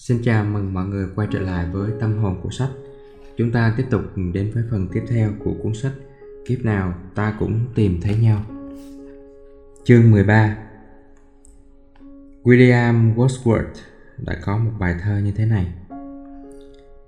[0.00, 2.68] Xin chào mừng mọi người quay trở lại với tâm hồn của sách.
[3.36, 4.02] Chúng ta tiếp tục
[4.32, 5.92] đến với phần tiếp theo của cuốn sách
[6.46, 8.42] Kiếp nào ta cũng tìm thấy nhau.
[9.84, 10.56] Chương 13
[12.42, 13.74] William Wordsworth
[14.18, 15.72] đã có một bài thơ như thế này.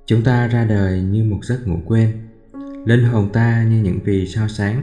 [0.06, 2.12] Chúng ta ra đời như một giấc ngủ quên,
[2.84, 4.82] linh hồn ta như những vì sao sáng,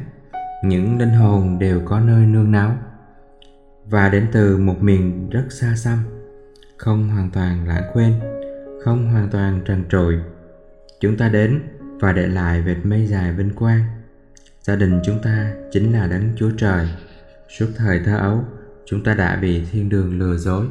[0.64, 2.78] những linh hồn đều có nơi nương náu
[3.86, 6.00] và đến từ một miền rất xa xăm
[6.80, 8.14] không hoàn toàn lãng quên,
[8.84, 10.16] không hoàn toàn trần trụi.
[11.00, 11.62] Chúng ta đến
[12.00, 13.84] và để lại vệt mây dài vinh quang.
[14.62, 16.88] Gia đình chúng ta chính là đấng chúa trời.
[17.50, 18.44] Suốt thời thơ ấu,
[18.86, 20.66] chúng ta đã bị thiên đường lừa dối.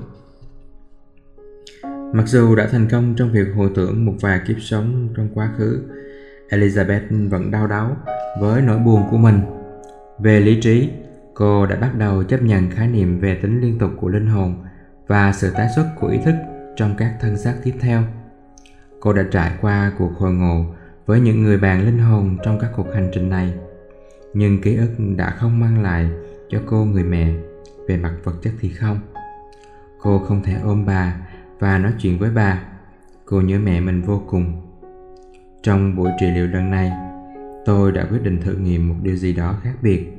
[2.12, 5.50] Mặc dù đã thành công trong việc hồi tưởng một vài kiếp sống trong quá
[5.58, 5.82] khứ,
[6.50, 7.96] elizabeth vẫn đau đáu
[8.40, 9.40] với nỗi buồn của mình.
[10.18, 10.90] Về lý trí,
[11.34, 14.64] cô đã bắt đầu chấp nhận khái niệm về tính liên tục của linh hồn
[15.08, 16.34] và sự tái xuất của ý thức
[16.76, 18.02] trong các thân xác tiếp theo.
[19.00, 20.64] Cô đã trải qua cuộc hồi ngộ
[21.06, 23.54] với những người bạn linh hồn trong các cuộc hành trình này.
[24.34, 26.08] Nhưng ký ức đã không mang lại
[26.48, 27.32] cho cô người mẹ,
[27.88, 28.98] về mặt vật chất thì không.
[30.00, 31.16] Cô không thể ôm bà
[31.58, 32.62] và nói chuyện với bà.
[33.24, 34.62] Cô nhớ mẹ mình vô cùng.
[35.62, 36.92] Trong buổi trị liệu lần này,
[37.64, 40.12] tôi đã quyết định thử nghiệm một điều gì đó khác biệt.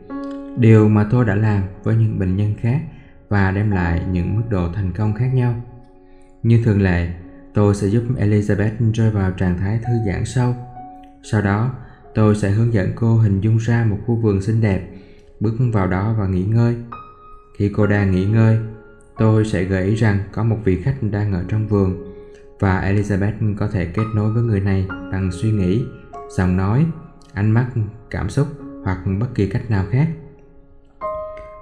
[0.58, 2.82] Điều mà tôi đã làm với những bệnh nhân khác
[3.30, 5.56] và đem lại những mức độ thành công khác nhau.
[6.44, 7.10] Như thường lệ,
[7.54, 10.56] tôi sẽ giúp Elizabeth rơi vào trạng thái thư giãn sâu.
[11.24, 11.72] Sau đó,
[12.16, 14.90] tôi sẽ hướng dẫn cô hình dung ra một khu vườn xinh đẹp,
[15.40, 16.76] bước vào đó và nghỉ ngơi.
[17.58, 18.60] Khi cô đang nghỉ ngơi,
[19.18, 22.10] tôi sẽ gợi ý rằng có một vị khách đang ở trong vườn
[22.60, 25.84] và Elizabeth có thể kết nối với người này bằng suy nghĩ,
[26.38, 26.86] giọng nói,
[27.34, 27.68] ánh mắt,
[28.10, 28.48] cảm xúc
[28.84, 30.08] hoặc bất kỳ cách nào khác.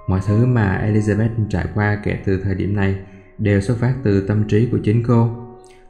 [0.08, 2.96] Mọi thứ mà Elizabeth trải qua kể từ thời điểm này
[3.38, 5.30] đều xuất phát từ tâm trí của chính cô,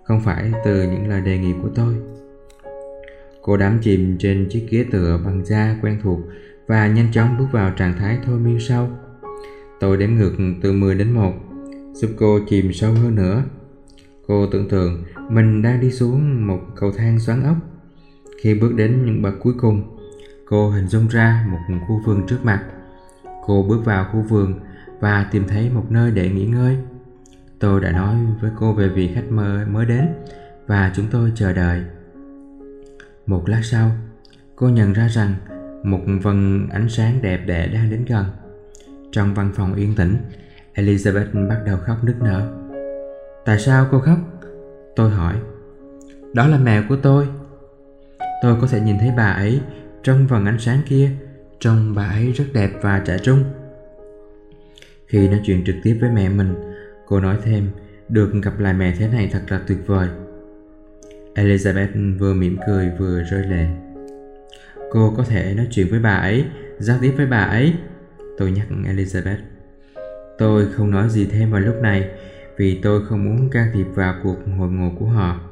[0.04, 1.94] không phải từ những lời đề nghị của tôi.
[3.42, 6.20] Cô đắm chìm trên chiếc ghế tựa bằng da quen thuộc
[6.66, 8.88] và nhanh chóng bước vào trạng thái thôi miên sâu.
[9.80, 11.32] Tôi đếm ngược từ 10 đến 1,
[11.92, 13.42] giúp cô chìm sâu hơn nữa.
[14.26, 17.56] Cô tưởng tượng mình đang đi xuống một cầu thang xoắn ốc.
[18.42, 19.96] Khi bước đến những bậc cuối cùng,
[20.46, 22.64] cô hình dung ra một khu vườn trước mặt
[23.48, 24.54] Cô bước vào khu vườn
[25.00, 26.76] và tìm thấy một nơi để nghỉ ngơi.
[27.58, 30.08] Tôi đã nói với cô về vị khách mời mới đến
[30.66, 31.82] và chúng tôi chờ đợi.
[33.26, 33.90] Một lát sau,
[34.56, 35.34] cô nhận ra rằng
[35.82, 38.24] một vần ánh sáng đẹp đẽ đang đến gần.
[39.12, 40.16] Trong văn phòng yên tĩnh,
[40.74, 42.52] Elizabeth bắt đầu khóc nức nở.
[43.44, 44.18] Tại sao cô khóc?
[44.96, 45.34] Tôi hỏi.
[46.34, 47.28] Đó là mẹ của tôi.
[48.42, 49.60] Tôi có thể nhìn thấy bà ấy
[50.02, 51.10] trong vần ánh sáng kia
[51.60, 53.44] Trông bà ấy rất đẹp và trẻ trung.
[55.06, 56.54] Khi nói chuyện trực tiếp với mẹ mình,
[57.06, 57.70] cô nói thêm,
[58.08, 60.08] được gặp lại mẹ thế này thật là tuyệt vời.
[61.34, 63.66] Elizabeth vừa mỉm cười vừa rơi lệ.
[64.90, 66.44] Cô có thể nói chuyện với bà ấy,
[66.78, 67.74] giao tiếp với bà ấy.
[68.38, 69.38] Tôi nhắc Elizabeth.
[70.38, 72.08] Tôi không nói gì thêm vào lúc này
[72.56, 75.47] vì tôi không muốn can thiệp vào cuộc hội ngộ của họ.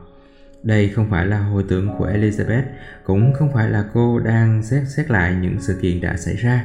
[0.62, 2.62] Đây không phải là hồi tưởng của Elizabeth,
[3.05, 6.65] cũng không phải là cô đang xét xét lại những sự kiện đã xảy ra.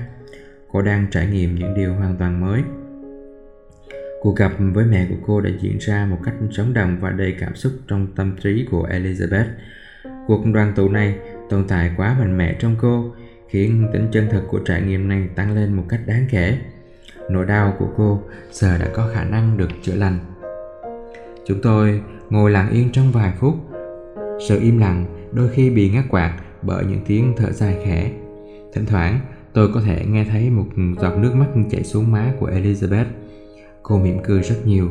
[0.71, 2.61] Cô đang trải nghiệm những điều hoàn toàn mới.
[4.21, 7.35] Cuộc gặp với mẹ của cô đã diễn ra một cách sống động và đầy
[7.39, 9.45] cảm xúc trong tâm trí của Elizabeth.
[10.27, 11.15] Cuộc đoàn tụ này
[11.49, 13.15] tồn tại quá mạnh mẽ trong cô,
[13.49, 16.57] khiến tính chân thực của trải nghiệm này tăng lên một cách đáng kể.
[17.29, 18.21] Nỗi đau của cô
[18.51, 20.19] giờ đã có khả năng được chữa lành.
[21.45, 23.55] Chúng tôi ngồi lặng yên trong vài phút
[24.39, 28.11] sự im lặng đôi khi bị ngắt quạt bởi những tiếng thở dài khẽ.
[28.73, 29.19] Thỉnh thoảng,
[29.53, 30.65] tôi có thể nghe thấy một
[31.01, 33.05] giọt nước mắt chảy xuống má của Elizabeth.
[33.83, 34.89] Cô mỉm cười rất nhiều.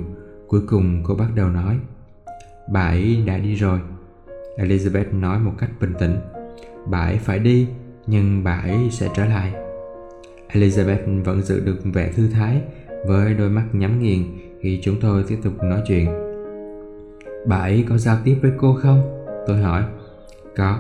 [0.49, 1.77] Cuối cùng cô bắt đầu nói.
[2.73, 3.79] Bà ấy đã đi rồi.
[4.57, 6.17] Elizabeth nói một cách bình tĩnh.
[6.87, 7.69] Bà ấy phải đi,
[8.07, 9.53] nhưng bà ấy sẽ trở lại.
[10.53, 12.63] Elizabeth vẫn giữ được vẻ thư thái
[13.07, 14.25] với đôi mắt nhắm nghiền
[14.61, 16.07] khi chúng tôi tiếp tục nói chuyện.
[17.47, 19.20] Bà ấy có giao tiếp với cô không?
[19.47, 19.83] Tôi hỏi,
[20.57, 20.79] Có,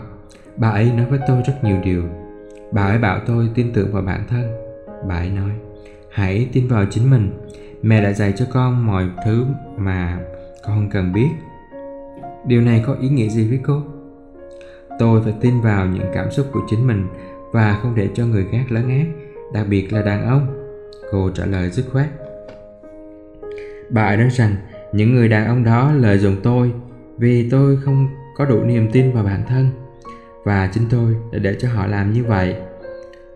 [0.56, 2.02] Bà ấy nói với tôi rất nhiều điều.
[2.72, 4.42] Bà ấy bảo tôi tin tưởng vào bản thân.
[5.08, 5.50] Bà ấy nói,
[6.10, 7.30] Hãy tin vào chính mình.
[7.82, 9.44] Mẹ đã dạy cho con mọi thứ
[9.76, 10.18] mà
[10.64, 11.28] con cần biết.
[12.46, 13.82] Điều này có ý nghĩa gì với cô?
[14.98, 17.06] Tôi phải tin vào những cảm xúc của chính mình
[17.52, 19.06] Và không để cho người khác lấn át,
[19.52, 20.46] Đặc biệt là đàn ông.
[21.12, 22.06] Cô trả lời dứt khoát.
[23.90, 24.56] Bà ấy nói rằng,
[24.92, 26.72] những người đàn ông đó lợi dụng tôi
[27.18, 28.08] vì tôi không
[28.40, 29.70] có đủ niềm tin vào bản thân.
[30.44, 32.56] Và chính tôi đã để cho họ làm như vậy.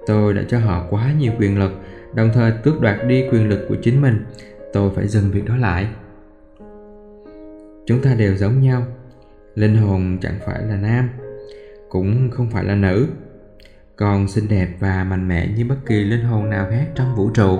[0.06, 1.72] Tôi đã cho họ quá nhiều quyền lực,
[2.14, 4.24] đồng thời tước đoạt đi quyền lực của chính mình.
[4.72, 5.88] Tôi phải dừng việc đó lại.
[7.86, 8.82] Chúng ta đều giống nhau.
[9.54, 11.08] Linh hồn chẳng phải là nam,
[11.88, 13.06] cũng không phải là nữ.
[13.96, 17.30] Còn xinh đẹp và mạnh mẽ như bất kỳ linh hồn nào khác trong vũ
[17.30, 17.58] trụ.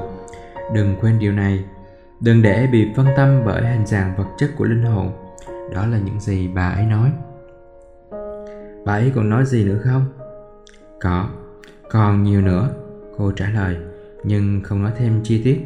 [0.75, 1.65] Đừng quên điều này.
[2.21, 5.13] Đừng để bị phân tâm bởi hình dạng vật chất của linh hồn.
[5.75, 7.11] Đó là những gì bà ấy nói
[8.85, 10.05] bà ấy còn nói gì nữa không?
[11.01, 11.29] Có,
[11.91, 12.69] còn nhiều nữa,
[13.19, 13.77] cô trả lời,
[14.25, 15.61] nhưng không nói thêm chi tiết.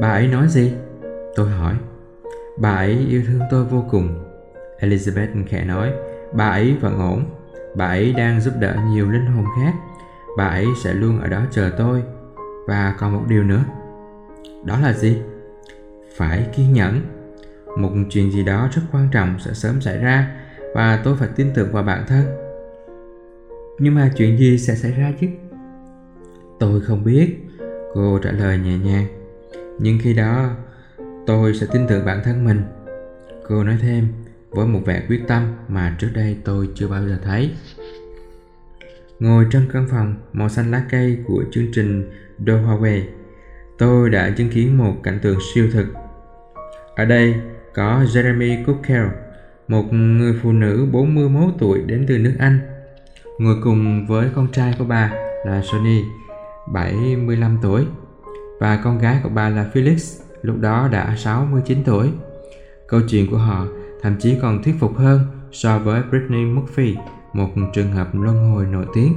[0.00, 0.72] Bà ấy nói gì?
[1.34, 1.74] Tôi hỏi.
[2.58, 4.24] Bà ấy yêu thương tôi vô cùng.
[4.80, 5.92] Elizabeth khẽ nói,
[6.32, 7.24] bà ấy vẫn ổn.
[7.76, 9.72] Bà ấy đang giúp đỡ nhiều linh hồn khác.
[10.36, 12.02] Bà ấy sẽ luôn ở đó chờ tôi.
[12.66, 13.64] Và còn một điều nữa.
[14.64, 15.22] Đó là gì?
[16.16, 17.00] Phải kiên nhẫn.
[17.78, 20.30] Một chuyện gì đó rất quan trọng sẽ sớm xảy ra
[20.74, 22.41] và tôi phải tin tưởng vào bản thân
[23.82, 25.26] nhưng mà chuyện gì sẽ xảy ra chứ?
[26.60, 27.36] Tôi không biết
[27.94, 29.06] cô trả lời nhẹ nhàng.
[29.78, 30.50] Nhưng khi đó
[31.26, 32.62] tôi sẽ tin tưởng bản thân mình.
[33.48, 34.08] Cô nói thêm
[34.50, 37.50] với một vẻ quyết tâm mà trước đây tôi chưa bao giờ thấy.
[39.20, 43.02] Ngồi trong căn phòng màu xanh lá cây của chương trình Do Doorway
[43.78, 45.86] tôi đã chứng kiến một cảnh tượng siêu thực.
[46.96, 47.34] Ở đây
[47.74, 49.06] có Jeremy Cookell,
[49.68, 52.71] một người phụ nữ 41 tuổi đến từ nước Anh,
[53.42, 55.12] ngồi cùng với con trai của bà
[55.44, 56.04] là Sony,
[56.72, 57.86] 75 tuổi,
[58.60, 62.10] và con gái của bà là Felix, lúc đó đã 69 tuổi.
[62.88, 63.66] Câu chuyện của họ
[64.02, 65.20] thậm chí còn thuyết phục hơn
[65.52, 66.96] so với Britney Murphy,
[67.32, 69.12] một trường hợp luân hồi nổi tiếng.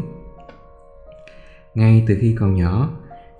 [1.75, 2.89] Ngay từ khi còn nhỏ,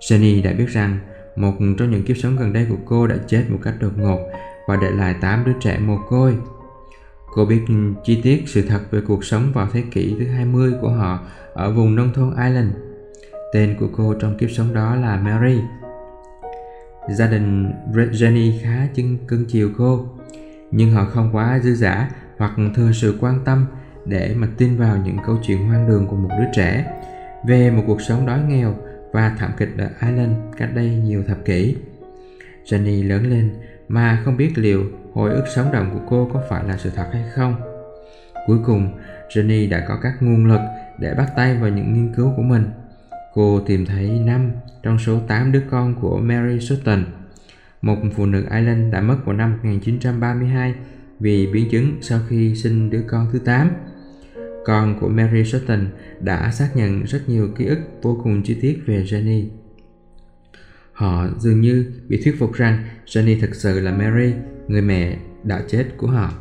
[0.00, 0.98] Jenny đã biết rằng
[1.36, 4.18] một trong những kiếp sống gần đây của cô đã chết một cách đột ngột
[4.68, 6.36] và để lại 8 đứa trẻ mồ côi.
[7.36, 7.60] Cô biết
[8.04, 11.20] chi tiết sự thật về cuộc sống vào thế kỷ thứ 20 của họ
[11.52, 12.70] ở vùng nông thôn Ireland.
[13.52, 15.60] Tên của cô trong kiếp sống đó là Mary.
[17.10, 20.06] Gia đình Jenny khá chân cưng chiều cô,
[20.70, 23.66] nhưng họ không quá dư giả hoặc thừa sự quan tâm
[24.04, 26.92] để mà tin vào những câu chuyện hoang đường của một đứa trẻ
[27.46, 28.74] về một cuộc sống đói nghèo
[29.12, 31.76] và thảm kịch ở Ireland cách đây nhiều thập kỷ.
[32.64, 33.50] Jenny lớn lên
[33.88, 37.06] mà không biết liệu hồi ức sống động của cô có phải là sự thật
[37.12, 37.54] hay không.
[38.46, 38.98] Cuối cùng,
[39.28, 40.60] Jenny đã có các nguồn lực
[40.98, 42.70] để bắt tay vào những nghiên cứu của mình.
[43.34, 44.50] Cô tìm thấy 5
[44.82, 47.04] trong số 8 đứa con của Mary Sutton,
[47.82, 50.74] một phụ nữ Ireland đã mất vào năm 1932
[51.20, 53.70] vì biến chứng sau khi sinh đứa con thứ 8.
[54.64, 55.86] Con của Mary Sutton
[56.20, 59.44] đã xác nhận rất nhiều ký ức vô cùng chi tiết về Jenny.
[60.96, 64.34] Họ dường như bị thuyết phục rằng Jenny thực sự là Mary,
[64.68, 66.32] người mẹ đã chết của họ.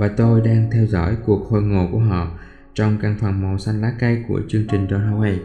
[0.00, 2.38] Và tôi đang theo dõi cuộc hội ngộ của họ
[2.74, 5.36] trong căn phòng màu xanh lá cây của chương trình John Howey.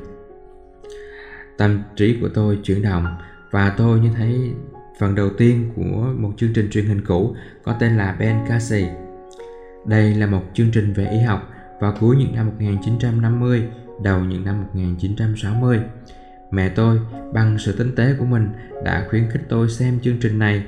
[1.57, 3.06] Tâm trí của tôi chuyển động
[3.51, 4.51] và tôi như thấy
[5.00, 8.86] phần đầu tiên của một chương trình truyền hình cũ có tên là Ben Casey.
[9.88, 13.63] Đây là một chương trình về y học vào cuối những năm 1950,
[14.03, 15.79] đầu những năm 1960
[16.53, 17.00] Mẹ tôi,
[17.33, 18.50] bằng sự tinh tế của mình,
[18.83, 20.63] đã khuyến khích tôi xem chương trình này.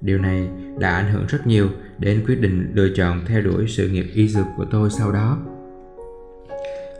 [0.00, 0.48] Điều này
[0.78, 1.68] đã ảnh hưởng rất nhiều
[1.98, 5.38] đến quyết định lựa chọn theo đuổi sự nghiệp y dược của tôi sau đó.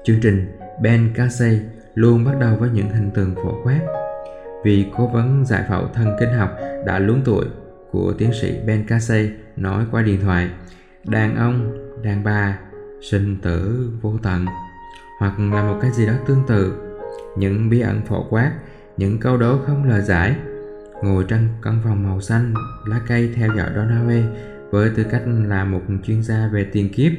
[0.04, 0.46] Chương trình
[0.82, 1.60] Ben Casey
[1.94, 3.80] luôn bắt đầu với những hình tượng phổ quát.
[4.64, 6.56] Vì cố vấn giải phẫu thần kinh học
[6.86, 7.46] đã luống tuổi
[7.90, 10.50] của tiến sĩ Ben Casey nói qua điện thoại
[11.04, 11.72] đàn ông,
[12.02, 12.58] đàn bà,
[13.10, 14.46] sinh tử vô tận
[15.18, 16.89] hoặc là một cái gì đó tương tự
[17.36, 18.52] những bí ẩn phổ quát,
[18.96, 20.36] những câu đố không lời giải.
[21.02, 22.54] Ngồi trong căn phòng màu xanh,
[22.86, 24.22] lá cây theo dõi Donaway
[24.70, 27.12] với tư cách là một chuyên gia về tiền kiếp.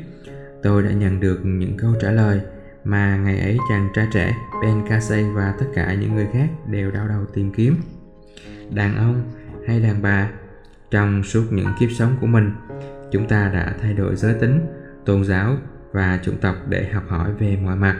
[0.63, 2.41] Tôi đã nhận được những câu trả lời
[2.83, 6.91] mà ngày ấy chàng trai trẻ Ben Casey và tất cả những người khác đều
[6.91, 7.75] đau đầu tìm kiếm.
[8.73, 9.23] Đàn ông
[9.67, 10.29] hay đàn bà,
[10.91, 12.51] trong suốt những kiếp sống của mình,
[13.11, 14.59] chúng ta đã thay đổi giới tính,
[15.05, 15.57] tôn giáo
[15.91, 17.97] và chủng tộc để học hỏi về mọi mặt.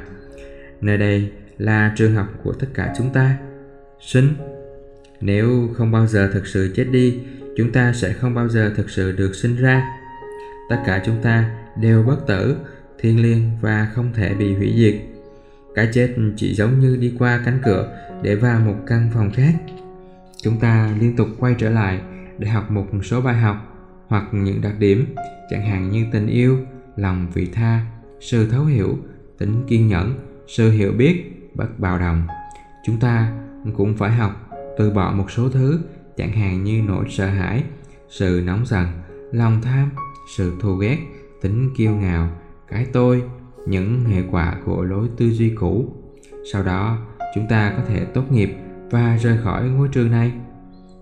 [0.81, 1.31] Nơi đây
[1.61, 3.37] là trường học của tất cả chúng ta.
[3.99, 4.27] Sinh,
[5.21, 7.19] nếu không bao giờ thực sự chết đi,
[7.57, 9.83] chúng ta sẽ không bao giờ thực sự được sinh ra.
[10.69, 12.55] Tất cả chúng ta đều bất tử,
[12.99, 14.95] thiêng liêng và không thể bị hủy diệt.
[15.75, 19.53] Cái chết chỉ giống như đi qua cánh cửa để vào một căn phòng khác.
[20.43, 22.01] Chúng ta liên tục quay trở lại
[22.37, 23.57] để học một số bài học
[24.07, 25.05] hoặc những đặc điểm,
[25.49, 26.57] chẳng hạn như tình yêu,
[26.95, 27.85] lòng vị tha,
[28.19, 28.97] sự thấu hiểu,
[29.37, 30.13] tính kiên nhẫn,
[30.47, 32.27] sự hiểu biết bất bạo động
[32.83, 33.31] chúng ta
[33.77, 35.79] cũng phải học từ bỏ một số thứ,
[36.17, 37.63] chẳng hạn như nỗi sợ hãi,
[38.09, 38.87] sự nóng giận,
[39.31, 39.89] lòng tham,
[40.37, 40.97] sự thù ghét,
[41.41, 42.29] tính kiêu ngạo,
[42.67, 43.23] cái tôi,
[43.67, 45.95] những hệ quả của lối tư duy cũ.
[46.51, 46.97] Sau đó,
[47.35, 48.57] chúng ta có thể tốt nghiệp
[48.91, 50.31] và rời khỏi ngôi trường này.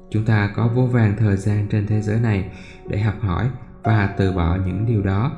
[0.09, 2.51] Chúng ta có vô vàng thời gian trên thế giới này
[2.87, 3.49] để học hỏi
[3.83, 5.31] và từ bỏ những điều đó.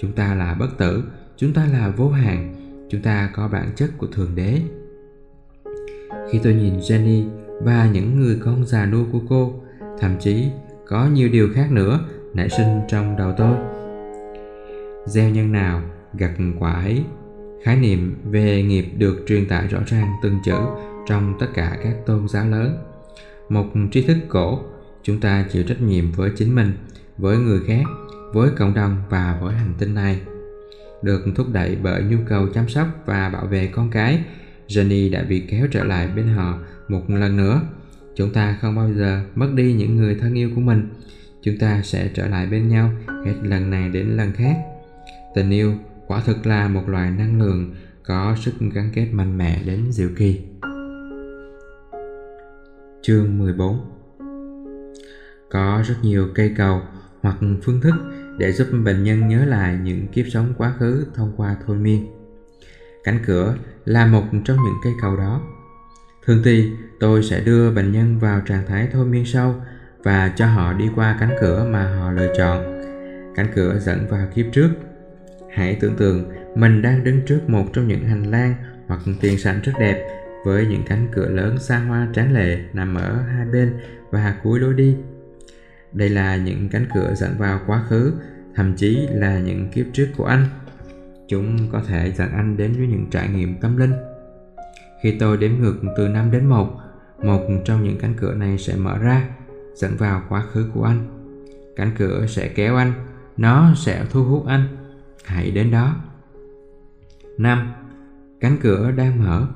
[0.00, 1.04] Chúng ta là bất tử,
[1.36, 2.54] chúng ta là vô hạn
[2.88, 4.60] chúng ta có bản chất của thượng đế.
[6.30, 7.28] Khi tôi nhìn jenny
[7.62, 9.62] và những người con già nua của cô,
[10.00, 10.48] thậm chí
[10.86, 12.00] có nhiều điều khác nữa
[12.34, 13.56] nảy sinh trong đầu tôi.
[15.06, 15.82] Gieo nhân nào,
[16.14, 17.04] gặt quả ấy,
[17.62, 20.58] khái niệm về nghiệp được truyền tải rõ ràng từng chữ
[21.06, 22.76] trong tất cả các tôn giáo lớn.
[23.48, 24.60] Một tri thức cổ,
[25.02, 26.72] chúng ta chịu trách nhiệm với chính mình,
[27.18, 27.82] với người khác,
[28.32, 30.20] với cộng đồng và với hành tinh này
[31.02, 34.24] được thúc đẩy bởi nhu cầu chăm sóc và bảo vệ con cái,
[34.68, 37.60] Jenny đã bị kéo trở lại bên họ một lần nữa.
[38.16, 40.88] Chúng ta không bao giờ mất đi những người thân yêu của mình.
[41.42, 42.90] Chúng ta sẽ trở lại bên nhau
[43.26, 44.56] hết lần này đến lần khác.
[45.34, 45.74] Tình yêu
[46.06, 47.74] quả thực là một loại năng lượng
[48.06, 50.40] có sức gắn kết mạnh mẽ đến diệu kỳ.
[53.02, 53.80] Chương 14
[55.50, 56.80] Có rất nhiều cây cầu
[57.20, 57.94] hoặc phương thức
[58.38, 62.06] để giúp bệnh nhân nhớ lại những kiếp sống quá khứ thông qua thôi miên.
[63.04, 63.54] Cánh cửa
[63.84, 65.42] là một trong những cây cầu đó.
[66.26, 69.54] Thường thì, tôi sẽ đưa bệnh nhân vào trạng thái thôi miên sâu
[70.02, 72.82] và cho họ đi qua cánh cửa mà họ lựa chọn.
[73.34, 74.70] Cánh cửa dẫn vào kiếp trước.
[75.50, 78.54] Hãy tưởng tượng mình đang đứng trước một trong những hành lang
[78.86, 80.08] hoặc tiền sảnh rất đẹp
[80.44, 83.72] với những cánh cửa lớn xa hoa tráng lệ nằm ở hai bên
[84.10, 84.96] và cuối lối đi.
[85.92, 88.12] Đây là những cánh cửa dẫn vào quá khứ,
[88.54, 90.44] thậm chí là những kiếp trước của anh.
[91.28, 93.92] Chúng có thể dẫn anh đến với những trải nghiệm tâm linh.
[95.02, 96.80] Khi tôi đếm ngược từ 5 đến 1,
[97.22, 99.28] một trong những cánh cửa này sẽ mở ra,
[99.74, 101.06] dẫn vào quá khứ của anh.
[101.76, 102.92] Cánh cửa sẽ kéo anh,
[103.36, 104.68] nó sẽ thu hút anh.
[105.24, 105.96] Hãy đến đó.
[107.38, 107.72] 5.
[108.40, 109.46] Cánh cửa đang mở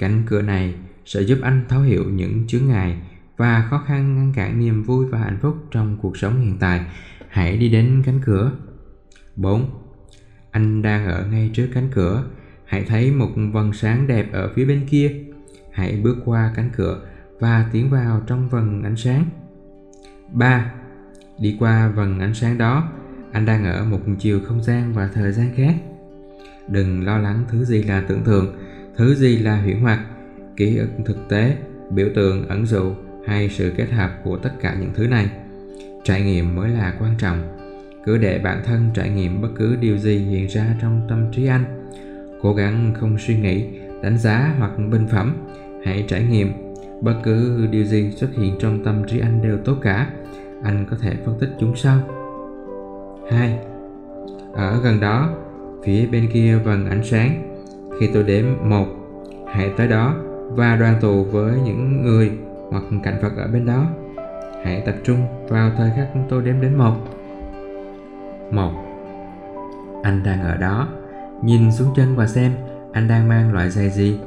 [0.00, 0.74] Cánh cửa này
[1.04, 2.96] sẽ giúp anh thấu hiểu những chướng ngại
[3.40, 6.80] và khó khăn ngăn cản niềm vui và hạnh phúc trong cuộc sống hiện tại.
[7.28, 8.52] Hãy đi đến cánh cửa.
[9.36, 9.70] 4.
[10.50, 12.24] Anh đang ở ngay trước cánh cửa.
[12.64, 15.12] Hãy thấy một vầng sáng đẹp ở phía bên kia.
[15.72, 17.00] Hãy bước qua cánh cửa
[17.38, 19.24] và tiến vào trong vầng ánh sáng.
[20.32, 20.72] 3.
[21.38, 22.92] Đi qua vầng ánh sáng đó,
[23.32, 25.74] anh đang ở một chiều không gian và thời gian khác.
[26.68, 28.58] Đừng lo lắng thứ gì là tưởng tượng,
[28.96, 30.06] thứ gì là huyễn hoặc
[30.56, 31.56] ký ức thực tế
[31.90, 32.94] biểu tượng ẩn dụ
[33.26, 35.30] hay sự kết hợp của tất cả những thứ này.
[36.04, 37.38] Trải nghiệm mới là quan trọng.
[38.04, 41.46] Cứ để bản thân trải nghiệm bất cứ điều gì hiện ra trong tâm trí
[41.46, 41.64] anh.
[42.42, 43.64] Cố gắng không suy nghĩ
[44.02, 45.36] đánh giá hoặc bình phẩm.
[45.84, 46.52] Hãy trải nghiệm.
[47.00, 50.10] Bất cứ điều gì xuất hiện trong tâm trí anh đều tốt cả.
[50.62, 51.98] Anh có thể phân tích chúng sau.
[53.30, 53.58] 2.
[54.52, 55.30] Ở gần đó,
[55.84, 57.56] phía bên kia vầng ánh sáng.
[58.00, 58.86] Khi tôi đếm một,
[59.52, 60.16] hãy tới đó
[60.48, 62.30] và đoàn tụ với những người
[62.70, 63.86] hoặc cảnh vật ở bên đó.
[64.64, 66.96] Hãy tập trung vào thời khắc tôi đếm đến một.
[68.50, 68.72] Một.
[70.02, 70.88] Anh đang ở đó.
[71.42, 72.52] Nhìn xuống chân và xem
[72.92, 74.18] anh đang mang loại giày gì.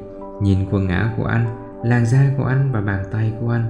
[0.41, 1.45] Nhìn quần áo của anh,
[1.83, 3.65] làn da của anh và bàn tay của anh.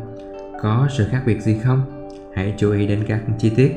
[0.62, 2.10] Có sự khác biệt gì không?
[2.34, 3.76] Hãy chú ý đến các chi tiết.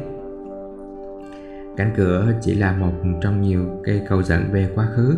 [1.77, 5.17] Cánh cửa chỉ là một trong nhiều cây cầu dẫn về quá khứ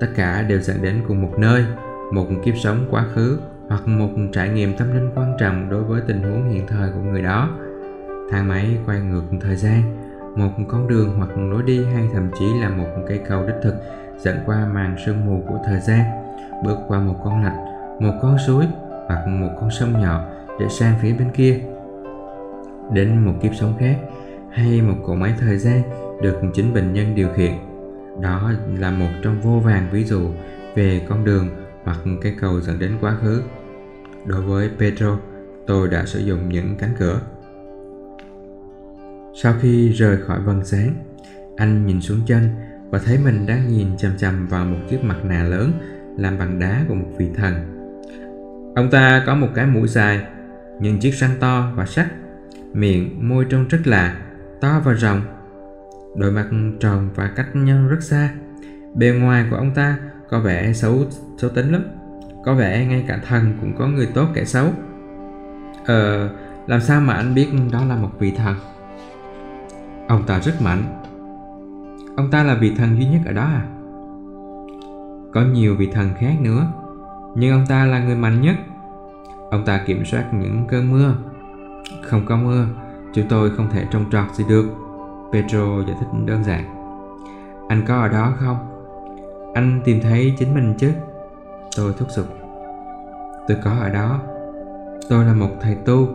[0.00, 1.64] tất cả đều dẫn đến cùng một nơi
[2.12, 6.02] một kiếp sống quá khứ hoặc một trải nghiệm tâm linh quan trọng đối với
[6.06, 7.50] tình huống hiện thời của người đó.
[8.30, 9.82] Thang máy quay ngược thời gian,
[10.36, 13.74] một con đường hoặc lối đi hay thậm chí là một cây cầu đích thực
[14.18, 16.00] dẫn qua màn sương mù của thời gian,
[16.64, 17.56] bước qua một con lạch,
[18.00, 18.66] một con suối
[19.06, 20.24] hoặc một con sông nhỏ
[20.60, 21.60] để sang phía bên kia.
[22.92, 23.96] Đến một kiếp sống khác
[24.50, 25.82] hay một cỗ máy thời gian
[26.22, 27.52] được chính bệnh nhân điều khiển.
[28.20, 30.20] Đó là một trong vô vàng ví dụ
[30.74, 31.48] về con đường
[31.84, 33.42] hoặc cái cầu dẫn đến quá khứ.
[34.26, 35.18] Đối với Pedro,
[35.66, 37.20] tôi đã sử dụng những cánh cửa.
[39.42, 40.94] Sau khi rời khỏi vầng sáng,
[41.56, 42.48] anh nhìn xuống chân
[42.90, 45.72] và thấy mình đang nhìn chằm chằm vào một chiếc mặt nạ lớn
[46.18, 47.54] làm bằng đá của một vị thần.
[48.76, 50.26] Ông ta có một cái mũi dài,
[50.80, 52.08] những chiếc răng to và sắc,
[52.72, 54.16] miệng, môi trông rất lạ,
[54.60, 55.20] to và rộng
[56.16, 56.46] đôi mặt
[56.80, 58.30] tròn và cách nhau rất xa
[58.94, 60.98] bề ngoài của ông ta có vẻ xấu
[61.36, 61.82] xấu tính lắm.
[62.44, 64.66] Có vẻ ngay cả thần cũng có người tốt kẻ xấu.
[65.86, 66.28] Ờ
[66.66, 68.56] làm sao mà anh biết đó là một vị thần?
[70.08, 70.82] Ông ta rất mạnh.
[72.16, 73.66] Ông ta là vị thần duy nhất ở đó à?
[75.32, 76.66] Có nhiều vị thần khác nữa,
[77.34, 78.54] nhưng ông ta là người mạnh nhất.
[79.50, 81.14] Ông ta kiểm soát những cơn mưa.
[82.02, 82.66] Không có mưa,
[83.14, 84.66] chúng tôi không thể trông trọt gì được.
[85.32, 86.64] Pedro giải thích đơn giản.
[87.68, 88.73] Anh có ở đó không?
[89.54, 90.92] Anh tìm thấy chính mình chứ?
[91.76, 92.26] Tôi thúc giục.
[93.48, 94.20] Tôi có ở đó.
[95.08, 96.08] Tôi là một thầy tu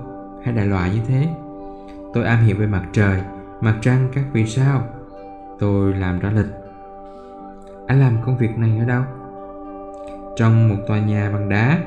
[0.44, 1.28] hay đại loại như thế?
[2.14, 3.22] Tôi am hiểu về mặt trời,
[3.62, 4.82] mặt trăng, các vì sao?
[5.60, 6.54] Tôi làm ra lịch.
[7.88, 9.04] Anh làm công việc này ở đâu?
[10.36, 11.78] Trong một tòa nhà bằng đá,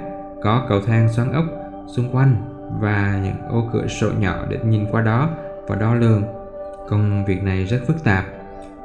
[0.43, 1.45] có cầu thang xoắn ốc
[1.87, 2.37] xung quanh
[2.81, 5.29] và những ô cửa sổ nhỏ để nhìn qua đó
[5.67, 6.23] và đo lường.
[6.89, 8.25] Công việc này rất phức tạp,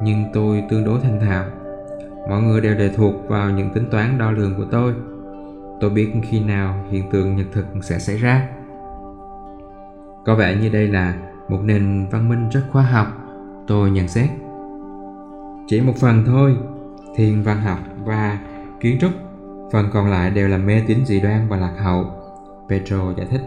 [0.02, 1.44] nhưng tôi tương đối thành thạo
[2.30, 4.94] mọi người đều đề thuộc vào những tính toán đo lường của tôi.
[5.80, 8.48] Tôi biết khi nào hiện tượng nhật thực sẽ xảy ra.
[10.26, 11.14] Có vẻ như đây là
[11.50, 13.08] một nền văn minh rất khoa học,
[13.68, 14.30] tôi nhận xét.
[15.68, 16.58] Chỉ một phần thôi
[17.16, 18.40] thiên văn học và
[18.80, 19.12] kiến trúc,
[19.72, 22.06] phần còn lại đều là mê tín dị đoan và lạc hậu,
[22.70, 23.42] petro giải thích.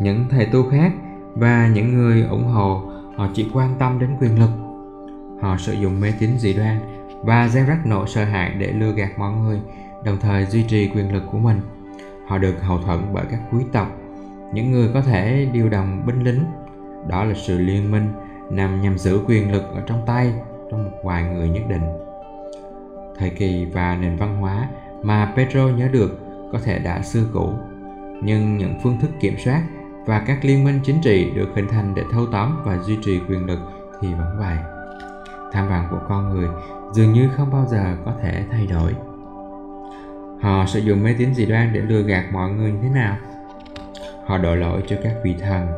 [0.00, 0.92] Những thầy tu khác
[1.34, 2.82] và những người ủng hộ,
[3.16, 4.50] họ chỉ quan tâm đến quyền lực.
[5.40, 8.92] Họ sử dụng mê tín dị đoan và gieo rắc nỗi sợ hãi để lừa
[8.92, 9.60] gạt mọi người,
[10.04, 11.60] đồng thời duy trì quyền lực của mình.
[12.26, 13.88] Họ được hậu thuẫn bởi các quý tộc,
[14.52, 16.44] những người có thể điều động binh lính.
[17.08, 18.12] Đó là sự liên minh
[18.50, 20.32] nằm nhằm giữ quyền lực ở trong tay,
[20.70, 21.82] trong một vài người nhất định.
[23.18, 24.68] Thời kỳ và nền văn hóa
[25.02, 26.20] mà Pedro nhớ được
[26.52, 27.52] có thể đã xưa cũ,
[28.22, 29.62] nhưng những phương thức kiểm soát
[30.06, 33.20] và các liên minh chính trị được hình thành để thâu tóm và duy trì
[33.28, 33.58] quyền lực
[34.00, 34.56] thì vẫn vậy.
[35.52, 36.48] Tham vọng của con người
[36.92, 38.94] dường như không bao giờ có thể thay đổi.
[40.40, 43.16] Họ sử dụng mê tín dị đoan để lừa gạt mọi người như thế nào?
[44.26, 45.68] Họ đổ lỗi cho các vị thần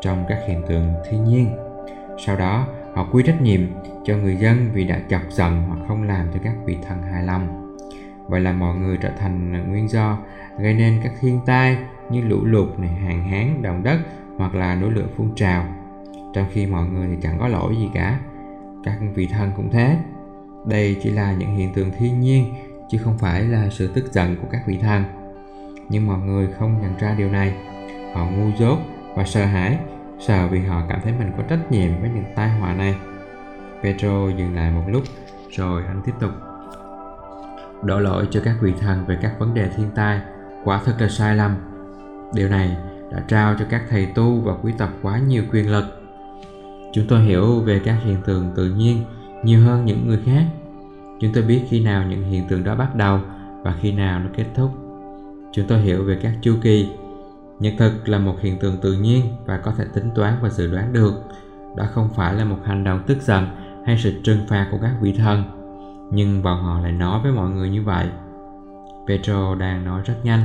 [0.00, 1.56] trong các hiện tượng thiên nhiên.
[2.26, 3.60] Sau đó, họ quy trách nhiệm
[4.04, 7.22] cho người dân vì đã chọc giận hoặc không làm cho các vị thần hài
[7.22, 7.76] lòng.
[8.28, 10.18] Vậy là mọi người trở thành nguyên do
[10.58, 11.78] gây nên các thiên tai
[12.10, 13.98] như lũ lụt này, hạn hán, động đất
[14.36, 15.64] hoặc là núi lửa phun trào.
[16.34, 18.18] Trong khi mọi người thì chẳng có lỗi gì cả.
[18.84, 19.96] Các vị thần cũng thế
[20.66, 22.54] đây chỉ là những hiện tượng thiên nhiên,
[22.90, 25.04] chứ không phải là sự tức giận của các vị thần.
[25.88, 27.54] Nhưng mọi người không nhận ra điều này.
[28.14, 28.78] Họ ngu dốt
[29.16, 29.78] và sợ hãi,
[30.20, 32.94] sợ vì họ cảm thấy mình có trách nhiệm với những tai họa này.
[33.82, 35.02] Pedro dừng lại một lúc,
[35.50, 36.30] rồi anh tiếp tục.
[37.82, 40.20] Đổ lỗi cho các vị thần về các vấn đề thiên tai,
[40.64, 41.56] quả thực là sai lầm.
[42.34, 42.76] Điều này
[43.12, 45.84] đã trao cho các thầy tu và quý tộc quá nhiều quyền lực.
[46.92, 49.04] Chúng tôi hiểu về các hiện tượng tự nhiên
[49.42, 50.44] nhiều hơn những người khác.
[51.20, 53.20] Chúng tôi biết khi nào những hiện tượng đó bắt đầu
[53.62, 54.70] và khi nào nó kết thúc.
[55.52, 56.88] Chúng tôi hiểu về các chu kỳ.
[57.58, 60.70] Nhật thực là một hiện tượng tự nhiên và có thể tính toán và dự
[60.72, 61.12] đoán được.
[61.76, 63.46] Đó không phải là một hành động tức giận
[63.86, 65.42] hay sự trừng phạt của các vị thần,
[66.12, 68.06] nhưng bọn họ lại nói với mọi người như vậy.
[69.08, 70.42] Petro đang nói rất nhanh.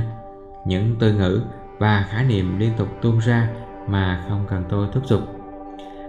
[0.66, 1.40] Những từ ngữ
[1.78, 3.48] và khái niệm liên tục tuôn ra
[3.88, 5.20] mà không cần tôi thúc giục.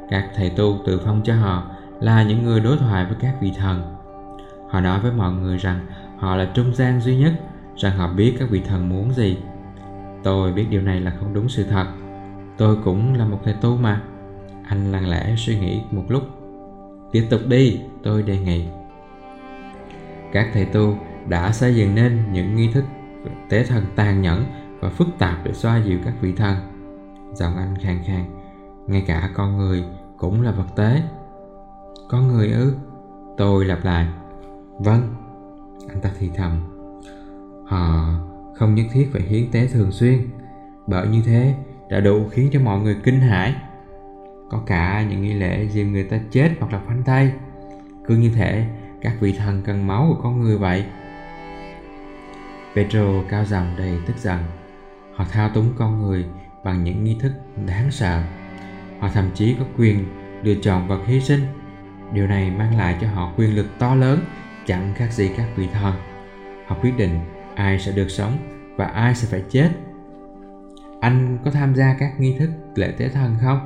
[0.09, 1.63] Các thầy tu tự phong cho họ
[1.99, 3.95] là những người đối thoại với các vị thần.
[4.69, 5.79] Họ nói với mọi người rằng
[6.17, 7.33] họ là trung gian duy nhất,
[7.75, 9.37] rằng họ biết các vị thần muốn gì.
[10.23, 11.85] Tôi biết điều này là không đúng sự thật.
[12.57, 14.01] Tôi cũng là một thầy tu mà.
[14.63, 16.23] Anh lặng lẽ suy nghĩ một lúc.
[17.11, 18.65] Tiếp tục đi, tôi đề nghị.
[20.33, 22.83] Các thầy tu đã xây dựng nên những nghi thức
[23.49, 24.43] tế thần tàn nhẫn
[24.79, 26.55] và phức tạp để xoa dịu các vị thần.
[27.33, 28.25] Giọng anh khàn khàn,
[28.87, 29.83] ngay cả con người
[30.17, 31.01] cũng là vật tế
[32.09, 32.73] có người ư
[33.37, 34.07] tôi lặp lại.
[34.79, 35.15] Vâng
[35.89, 36.51] anh ta thì thầm.
[37.65, 38.13] Họ
[38.55, 40.29] không nhất thiết phải hiến tế thường xuyên,
[40.87, 41.55] bởi như thế
[41.89, 43.55] đã đủ khiến cho mọi người kinh hãi.
[44.49, 47.31] Có cả những nghi lễ dìm người ta chết hoặc là phanh tay.
[48.07, 48.65] Cứ như thể
[49.01, 50.85] các vị thần cần máu của con người vậy.
[52.75, 54.37] Petro cao giọng đầy tức giận.
[55.15, 56.25] Họ thao túng con người
[56.63, 57.31] bằng những nghi thức
[57.67, 58.23] đáng sợ.
[58.99, 60.05] Họ thậm chí có quyền
[60.43, 61.41] lựa chọn vật hy sinh
[62.13, 64.19] điều này mang lại cho họ quyền lực to lớn,
[64.65, 65.93] chẳng khác gì các vị thần.
[66.67, 67.19] Họ quyết định
[67.55, 68.37] ai sẽ được sống
[68.77, 69.69] và ai sẽ phải chết.
[71.01, 73.59] Anh có tham gia các nghi thức lễ tế thần không?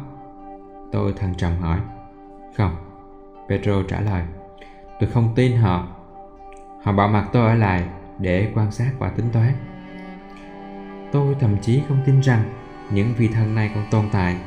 [0.91, 1.80] Tôi thận trọng hỏi.
[2.58, 2.75] Không.
[3.49, 4.23] Pedro trả lời.
[4.99, 5.88] Tôi không tin họ.
[6.84, 7.84] Họ bảo mặt tôi ở lại
[8.19, 9.54] để quan sát và tính toán.
[11.12, 12.43] Tôi thậm chí không tin rằng
[12.91, 14.38] những vị thần này còn tồn tại.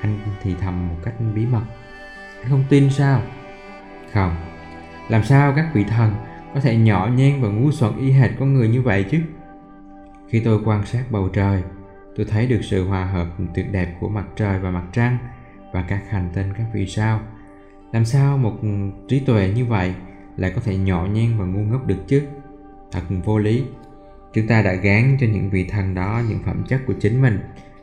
[0.00, 1.62] Anh thì thầm một cách bí mật
[2.42, 3.22] anh không tin sao?
[4.12, 4.36] Không.
[5.08, 6.12] Làm sao các vị thần
[6.54, 9.20] có thể nhỏ nhen và ngu xuẩn y hệt con người như vậy chứ?
[10.28, 11.62] Khi tôi quan sát bầu trời,
[12.16, 15.18] tôi thấy được sự hòa hợp tuyệt đẹp của mặt trời và mặt trăng
[15.72, 17.20] và các hành tinh các vì sao.
[17.92, 18.58] Làm sao một
[19.08, 19.94] trí tuệ như vậy
[20.36, 22.22] lại có thể nhỏ nhen và ngu ngốc được chứ?
[22.92, 23.64] Thật vô lý.
[24.32, 27.40] Chúng ta đã gán cho những vị thần đó những phẩm chất của chính mình,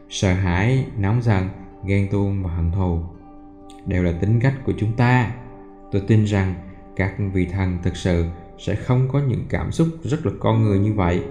[0.09, 1.49] sợ hãi, nóng giận,
[1.85, 3.03] ghen tuông và hận thù
[3.85, 5.31] đều là tính cách của chúng ta
[5.91, 6.55] tôi tin rằng
[6.95, 8.25] các vị thần thực sự
[8.59, 11.23] sẽ không có những cảm xúc rất là con người như vậy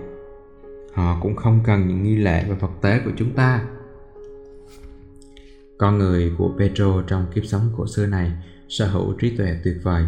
[0.95, 3.65] họ cũng không cần những nghi lễ và vật tế của chúng ta
[5.83, 8.33] Con người của Petro trong kiếp sống cổ xưa này
[8.69, 10.05] sở hữu trí tuệ tuyệt vời.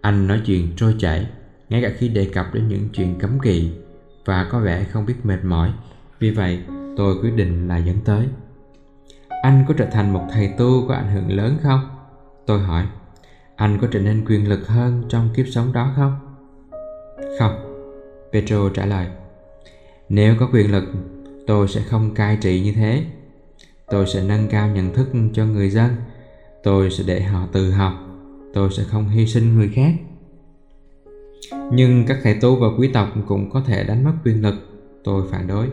[0.00, 1.26] Anh nói chuyện trôi chảy,
[1.68, 3.70] ngay cả khi đề cập đến những chuyện cấm kỵ
[4.24, 5.72] và có vẻ không biết mệt mỏi.
[6.18, 6.60] Vì vậy,
[6.96, 8.26] tôi quyết định là dẫn tới.
[9.44, 11.80] Anh có trở thành một thầy tu có ảnh hưởng lớn không?
[12.46, 12.84] Tôi hỏi.
[13.56, 16.16] Anh có trở nên quyền lực hơn trong kiếp sống đó không?
[17.38, 17.52] Không.
[18.32, 19.06] Petro trả lời.
[20.08, 20.84] Nếu có quyền lực,
[21.46, 23.04] tôi sẽ không cai trị như thế.
[23.86, 25.90] Tôi sẽ nâng cao nhận thức cho người dân.
[26.62, 27.92] Tôi sẽ để họ tự học.
[28.54, 29.92] Tôi sẽ không hy sinh người khác.
[31.72, 34.54] Nhưng các thầy tu và quý tộc cũng có thể đánh mất quyền lực.
[35.04, 35.66] Tôi phản đối.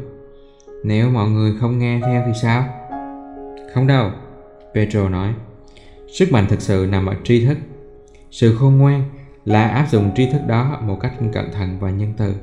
[0.83, 2.80] Nếu mọi người không nghe theo thì sao?
[3.73, 4.11] Không đâu,
[4.73, 5.33] Pedro nói.
[6.07, 7.57] Sức mạnh thực sự nằm ở tri thức.
[8.31, 9.03] Sự khôn ngoan
[9.45, 12.35] là áp dụng tri thức đó một cách cẩn thận và nhân từ.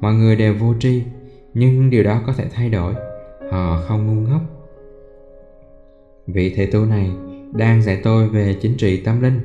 [0.00, 1.02] Mọi người đều vô tri,
[1.54, 2.94] nhưng điều đó có thể thay đổi.
[3.50, 4.40] Họ không ngu ngốc.
[6.26, 7.10] Vị thầy tu này
[7.52, 9.40] đang dạy tôi về chính trị tâm linh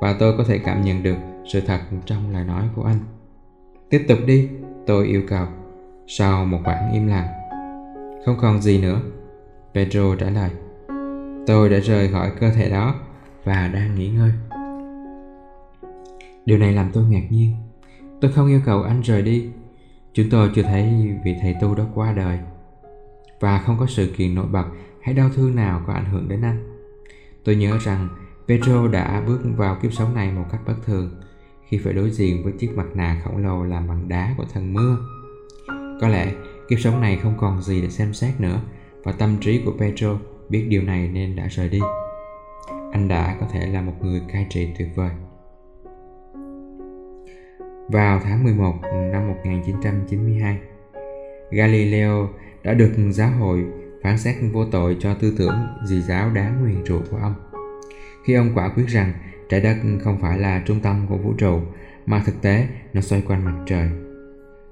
[0.00, 1.16] và tôi có thể cảm nhận được
[1.52, 2.98] sự thật trong lời nói của anh.
[3.90, 4.48] Tiếp tục đi,
[4.86, 5.46] tôi yêu cầu.
[6.06, 7.26] Sau một khoảng im lặng.
[8.24, 9.00] Không còn gì nữa,
[9.76, 10.50] Pedro trả lời.
[11.46, 12.94] Tôi đã rời khỏi cơ thể đó
[13.44, 14.32] và đang nghỉ ngơi.
[16.46, 17.54] Điều này làm tôi ngạc nhiên.
[18.20, 19.48] Tôi không yêu cầu anh rời đi.
[20.12, 22.38] Chúng tôi chưa thấy vị thầy tu đó qua đời.
[23.40, 24.64] Và không có sự kiện nổi bật
[25.02, 26.78] hay đau thương nào có ảnh hưởng đến anh.
[27.44, 28.08] Tôi nhớ rằng
[28.48, 31.20] Pedro đã bước vào kiếp sống này một cách bất thường,
[31.68, 34.74] khi phải đối diện với chiếc mặt nạ khổng lồ làm bằng đá của thần
[34.74, 34.98] mưa.
[36.00, 36.32] Có lẽ
[36.68, 38.60] kiếp sống này không còn gì để xem xét nữa
[39.06, 41.80] và tâm trí của Pedro biết điều này nên đã rời đi.
[42.92, 45.10] Anh đã có thể là một người cai trị tuyệt vời.
[47.88, 48.74] Vào tháng 11
[49.12, 50.58] năm 1992,
[51.50, 52.28] Galileo
[52.62, 53.64] đã được giáo hội
[54.02, 57.34] phán xét vô tội cho tư tưởng dị giáo đáng nguyền rủa của ông.
[58.24, 59.12] Khi ông quả quyết rằng
[59.48, 61.60] trái đất không phải là trung tâm của vũ trụ
[62.06, 64.05] mà thực tế nó xoay quanh mặt trời.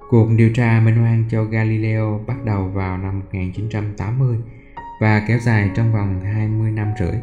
[0.08, 4.38] Cuộc điều tra minh oan cho Galileo bắt đầu vào năm 1980
[5.00, 7.14] và kéo dài trong vòng 20 năm rưỡi.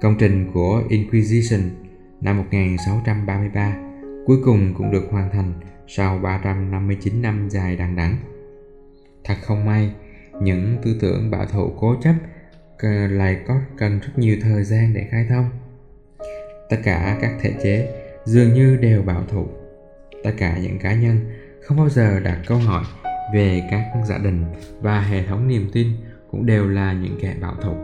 [0.00, 1.60] Công trình của Inquisition
[2.20, 3.76] năm 1633
[4.26, 5.52] cuối cùng cũng được hoàn thành
[5.88, 8.16] sau 359 năm dài đằng đẵng.
[9.24, 9.90] Thật không may,
[10.42, 12.14] những tư tưởng bảo thủ cố chấp
[12.78, 15.50] ờ, lại có cần rất nhiều thời gian để khai thông.
[16.70, 17.88] Tất cả các thể chế
[18.24, 19.46] dường như đều bảo thủ.
[20.24, 21.16] Tất cả những cá nhân
[21.62, 22.84] không bao giờ đặt câu hỏi
[23.34, 24.44] về các gia đình
[24.80, 25.88] và hệ thống niềm tin
[26.30, 27.74] cũng đều là những kẻ bảo thủ.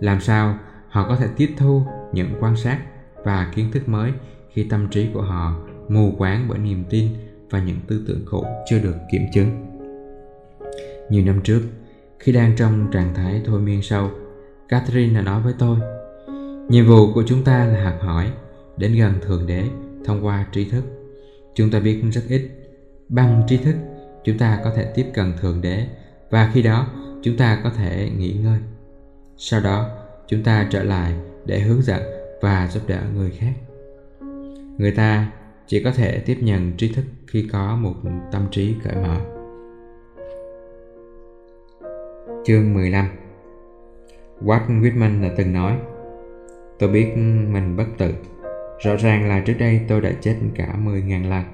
[0.00, 2.78] Làm sao họ có thể tiếp thu những quan sát
[3.24, 4.12] và kiến thức mới
[4.52, 5.56] khi tâm trí của họ
[5.88, 7.08] mù quáng bởi niềm tin
[7.50, 9.66] và những tư tưởng cũ chưa được kiểm chứng.
[11.10, 11.62] Nhiều năm trước,
[12.18, 14.10] khi đang trong trạng thái thôi miên sâu,
[14.68, 15.78] Catherine đã nói với tôi
[16.70, 18.32] Nhiệm vụ của chúng ta là học hỏi,
[18.76, 19.64] đến gần Thượng Đế
[20.04, 20.99] thông qua tri thức.
[21.54, 22.50] Chúng ta biết rất ít.
[23.08, 23.74] Bằng tri thức,
[24.24, 25.86] chúng ta có thể tiếp cận Thượng Đế
[26.30, 26.86] và khi đó
[27.22, 28.58] chúng ta có thể nghỉ ngơi.
[29.36, 29.88] Sau đó,
[30.28, 32.02] chúng ta trở lại để hướng dẫn
[32.40, 33.52] và giúp đỡ người khác.
[34.78, 35.32] Người ta
[35.66, 37.94] chỉ có thể tiếp nhận tri thức khi có một
[38.32, 39.20] tâm trí cởi mở.
[42.44, 43.06] Chương 15
[44.42, 45.78] Walt Whitman đã từng nói
[46.78, 47.16] Tôi biết
[47.48, 48.12] mình bất tử
[48.84, 51.44] Rõ ràng là trước đây tôi đã chết cả 10.000 lần.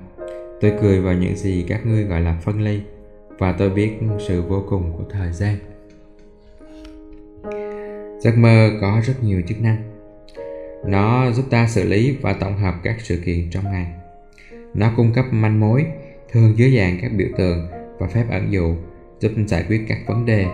[0.60, 2.80] Tôi cười vào những gì các ngươi gọi là phân ly
[3.38, 3.92] Và tôi biết
[4.28, 5.56] sự vô cùng của thời gian.
[8.20, 9.76] Giấc mơ có rất nhiều chức năng.
[10.86, 13.86] Nó giúp ta xử lý và tổng hợp các sự kiện trong ngày.
[14.74, 15.86] Nó cung cấp manh mối,
[16.32, 17.66] thường dưới dạng các biểu tượng
[17.98, 18.74] và phép ẩn dụ
[19.20, 20.46] giúp giải quyết các vấn đề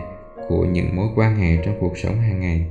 [0.48, 2.66] của những mối quan hệ trong cuộc sống hàng ngày.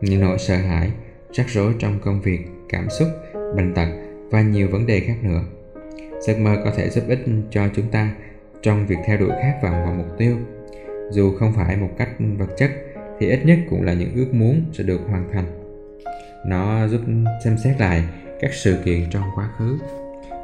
[0.00, 0.90] Những nỗi sợ hãi
[1.32, 3.08] rắc rối trong công việc cảm xúc,
[3.56, 3.88] bệnh tật
[4.30, 5.40] và nhiều vấn đề khác nữa.
[6.20, 8.10] Giấc mơ có thể giúp ích cho chúng ta
[8.62, 10.36] trong việc theo đuổi khát vọng và mục tiêu.
[11.10, 12.70] Dù không phải một cách vật chất,
[13.18, 15.44] thì ít nhất cũng là những ước muốn sẽ được hoàn thành.
[16.46, 17.00] Nó giúp
[17.44, 18.04] xem xét lại
[18.40, 19.78] các sự kiện trong quá khứ,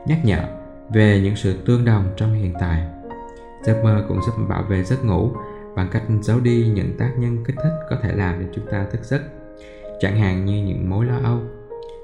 [0.06, 0.48] nhắc nhở
[0.90, 2.82] về những sự tương đồng trong hiện tại.
[3.64, 5.30] Giấc mơ cũng giúp bảo vệ giấc ngủ
[5.76, 8.87] bằng cách giấu đi những tác nhân kích thích có thể làm cho chúng ta
[8.92, 9.22] thức giấc,
[10.00, 11.40] chẳng hạn như những mối lo âu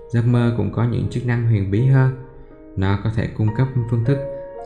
[0.08, 2.12] giấc mơ cũng có những chức năng huyền bí hơn.
[2.76, 4.18] Nó có thể cung cấp phương thức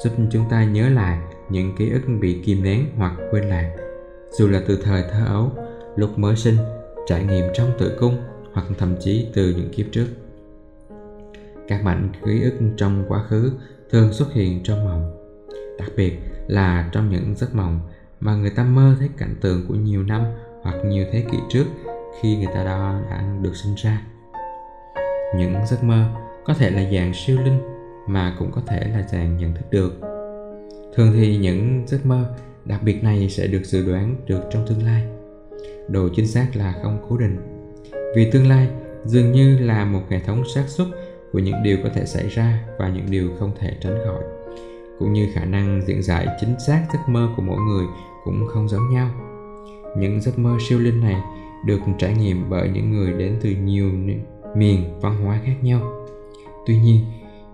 [0.05, 3.77] giúp chúng ta nhớ lại những ký ức bị kìm nén hoặc quên lãng
[4.33, 5.53] dù là từ thời thơ ấu,
[5.97, 6.57] lúc mới sinh,
[7.07, 8.17] trải nghiệm trong tử cung
[8.53, 10.07] hoặc thậm chí từ những kiếp trước.
[11.69, 13.53] Các mảnh ký ức trong quá khứ
[13.91, 15.13] thường xuất hiện trong mộng,
[15.79, 17.81] đặc biệt là trong những giấc mộng
[18.21, 20.23] mà người ta mơ thấy cảnh tượng của nhiều năm
[20.63, 21.65] hoặc nhiều thế kỷ trước
[22.21, 23.03] khi người ta đã
[23.43, 24.03] được sinh ra
[25.37, 26.09] những giấc mơ,
[26.45, 27.59] có thể là dạng siêu linh
[28.07, 30.01] mà cũng có thể là dạng nhận thức được.
[30.95, 34.83] Thường thì những giấc mơ đặc biệt này sẽ được dự đoán được trong tương
[34.83, 35.03] lai.
[35.89, 37.37] Độ chính xác là không cố định.
[38.17, 38.69] Vì tương lai
[39.05, 40.87] dường như là một hệ thống xác suất
[41.33, 44.23] của những điều có thể xảy ra và những điều không thể tránh khỏi,
[44.99, 47.87] cũng như khả năng diễn giải chính xác giấc mơ của mỗi người
[48.25, 49.11] cũng không giống nhau.
[49.97, 51.17] Những giấc mơ siêu linh này
[51.67, 53.93] được trải nghiệm bởi những người đến từ nhiều
[54.57, 56.07] miền văn hóa khác nhau.
[56.67, 57.05] Tuy nhiên,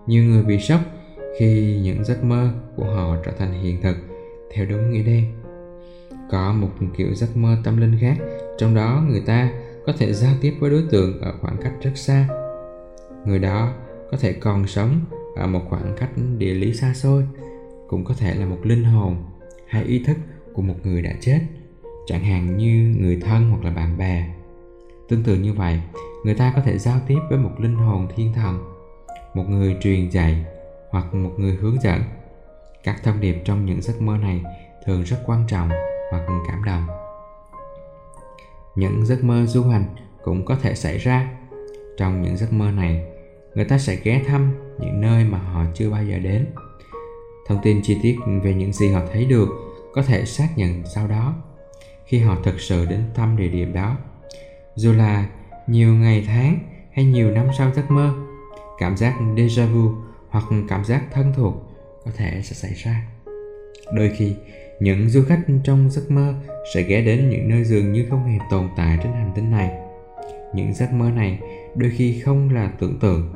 [0.07, 0.81] nhiều người bị sốc
[1.39, 3.95] khi những giấc mơ của họ trở thành hiện thực
[4.51, 5.25] theo đúng nghĩa đen.
[6.31, 8.17] Có một kiểu giấc mơ tâm linh khác,
[8.57, 9.51] trong đó người ta
[9.85, 12.27] có thể giao tiếp với đối tượng ở khoảng cách rất xa.
[13.25, 13.73] Người đó
[14.11, 14.99] có thể còn sống
[15.35, 17.23] ở một khoảng cách địa lý xa xôi,
[17.87, 19.15] cũng có thể là một linh hồn
[19.67, 20.17] hay ý thức
[20.53, 21.39] của một người đã chết,
[22.07, 24.29] chẳng hạn như người thân hoặc là bạn bè.
[25.09, 25.79] Tương tự như vậy
[26.23, 28.59] người ta có thể giao tiếp với một linh hồn thiên thần,
[29.33, 30.45] một người truyền dạy
[30.89, 32.01] hoặc một người hướng dẫn.
[32.83, 34.43] Các thông điệp trong những giấc mơ này
[34.85, 35.69] thường rất quan trọng
[36.11, 36.87] hoặc cảm động.
[38.75, 39.85] Những giấc mơ du hành
[40.23, 41.31] cũng có thể xảy ra.
[41.97, 43.05] Trong những giấc mơ này,
[43.55, 46.47] người ta sẽ ghé thăm những nơi mà họ chưa bao giờ đến.
[47.47, 49.49] Thông tin chi tiết về những gì họ thấy được
[49.93, 51.35] có thể xác nhận sau đó,
[52.05, 53.97] khi họ thực sự đến thăm địa điểm đó.
[54.75, 55.29] Dù là
[55.69, 56.59] nhiều ngày tháng
[56.91, 58.13] hay nhiều năm sau giấc mơ,
[58.79, 59.91] cảm giác déjà vu
[60.29, 61.53] hoặc cảm giác thân thuộc
[62.05, 63.03] có thể sẽ xảy ra.
[63.93, 64.35] Đôi khi,
[64.79, 66.33] những du khách trong giấc mơ
[66.73, 69.71] sẽ ghé đến những nơi dường như không hề tồn tại trên hành tinh này.
[70.53, 71.39] Những giấc mơ này
[71.75, 73.33] đôi khi không là tưởng tượng.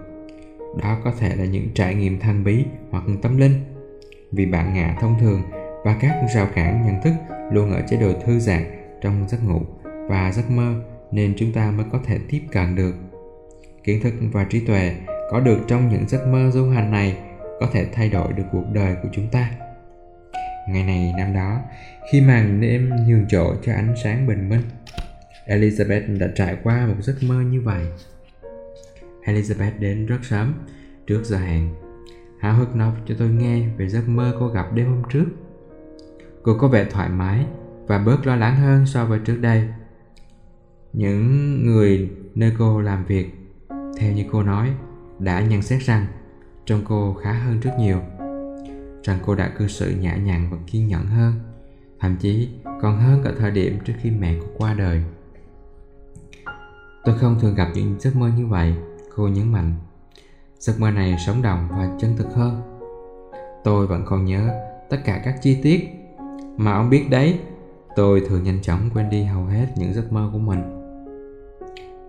[0.82, 3.54] Đó có thể là những trải nghiệm thần bí hoặc tâm linh.
[4.32, 5.42] Vì bạn ngạ thông thường
[5.84, 7.14] và các rào cản nhận thức
[7.52, 8.64] luôn ở chế độ thư giãn
[9.02, 9.62] trong giấc ngủ
[10.08, 10.82] và giấc mơ
[11.14, 12.96] nên chúng ta mới có thể tiếp cận được.
[13.84, 14.96] Kiến thức và trí tuệ
[15.32, 17.18] có được trong những giấc mơ du hành này
[17.60, 19.50] có thể thay đổi được cuộc đời của chúng ta.
[20.70, 21.60] Ngày này, năm đó,
[22.12, 24.62] khi màn đêm nhường chỗ cho ánh sáng bình minh,
[25.48, 27.86] elizabeth đã trải qua một giấc mơ như vậy.
[29.26, 30.54] Elizabeth đến rất sớm
[31.08, 31.76] trước giờ hẹn
[32.40, 35.26] háo hức nói cho tôi nghe về giấc mơ cô gặp đêm hôm trước.
[36.44, 37.46] Cô có vẻ thoải mái
[37.88, 39.68] và bớt lo lắng hơn so với trước đây
[40.94, 43.30] những người nơi cô làm việc.
[43.98, 44.70] Theo như cô nói,
[45.20, 46.06] đã nhận xét rằng
[46.66, 48.00] trông cô khá hơn rất nhiều.
[49.04, 51.34] Rằng cô đã cư xử nhã nhặn và kiên nhẫn hơn,
[52.00, 52.50] thậm chí
[52.82, 55.04] còn hơn cả thời điểm trước khi mẹ cô qua đời.
[57.04, 58.74] Tôi không thường gặp những giấc mơ như vậy,
[59.16, 59.74] cô nhấn mạnh.
[60.60, 62.62] Giấc mơ này sống động và chân thực hơn.
[63.64, 64.50] Tôi vẫn còn nhớ
[64.90, 65.90] tất cả các chi tiết,
[66.58, 67.40] mà ông biết đấy,
[67.96, 70.83] tôi thường nhanh chóng quên đi hầu hết những giấc mơ của mình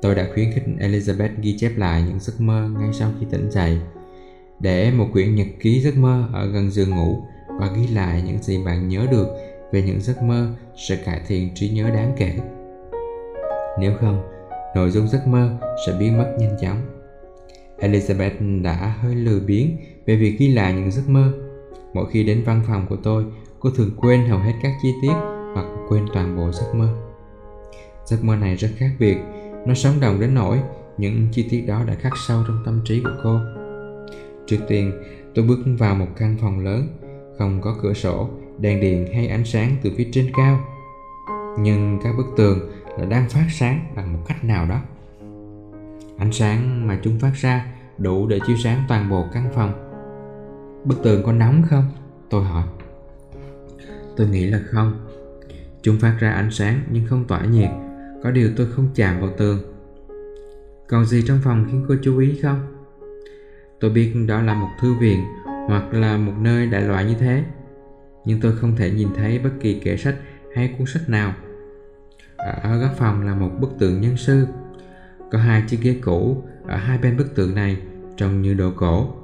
[0.05, 3.51] tôi đã khuyến khích elizabeth ghi chép lại những giấc mơ ngay sau khi tỉnh
[3.51, 3.79] dậy,
[4.61, 7.23] để một quyển nhật ký giấc mơ ở gần giường ngủ
[7.61, 9.27] và ghi lại những gì bạn nhớ được
[9.73, 12.33] về những giấc mơ sẽ cải thiện trí nhớ đáng kể.
[13.81, 14.23] Nếu không,
[14.75, 16.81] nội dung giấc mơ sẽ biến mất nhanh chóng.
[17.79, 21.33] Elizabeth đã hơi lười biếng về việc ghi lại những giấc mơ.
[21.95, 23.25] Mỗi khi đến văn phòng của tôi,
[23.61, 25.15] cô thường quên hầu hết các chi tiết
[25.55, 26.89] hoặc quên toàn bộ giấc mơ.
[28.07, 29.17] Giấc mơ này rất khác biệt
[29.67, 30.61] nó sống động đến nỗi
[30.99, 33.41] những chi tiết đó đã khắc sâu trong tâm trí của cô.
[34.47, 34.93] Trước tiên,
[35.35, 36.89] tôi bước vào một căn phòng lớn,
[37.39, 40.61] không có cửa sổ, đèn điện hay ánh sáng từ phía trên cao.
[41.59, 42.59] Nhưng các bức tường
[42.99, 44.81] là đang phát sáng bằng một cách nào đó.
[46.19, 47.67] Ánh sáng mà chúng phát ra
[47.99, 49.73] đủ để chiếu sáng toàn bộ căn phòng.
[50.85, 51.85] Bức tường có nóng không?
[52.31, 52.65] Tôi hỏi.
[54.17, 55.07] Tôi nghĩ là không.
[55.83, 57.71] Chúng phát ra ánh sáng nhưng không tỏa nhiệt
[58.25, 59.59] có điều tôi không chạm vào tường.
[60.89, 62.67] Còn gì trong phòng khiến cô chú ý không?
[63.81, 65.25] Tôi biết đó là một thư viện
[65.67, 67.45] hoặc là một nơi đại loại như thế,
[68.25, 70.17] nhưng tôi không thể nhìn thấy bất kỳ kệ sách
[70.55, 71.35] hay cuốn sách nào.
[72.37, 74.47] Ở góc phòng là một bức tượng nhân sư.
[75.31, 77.77] Có hai chiếc ghế cũ ở hai bên bức tượng này,
[78.17, 79.15] trông như đồ cổ.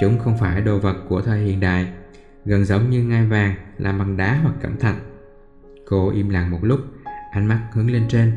[0.00, 1.88] Chúng không phải đồ vật của thời hiện đại,
[2.44, 4.96] gần giống như ngai vàng làm bằng đá hoặc cẩm thạch.
[5.86, 6.80] Cô im lặng một lúc
[7.36, 8.32] ánh mắt hướng lên trên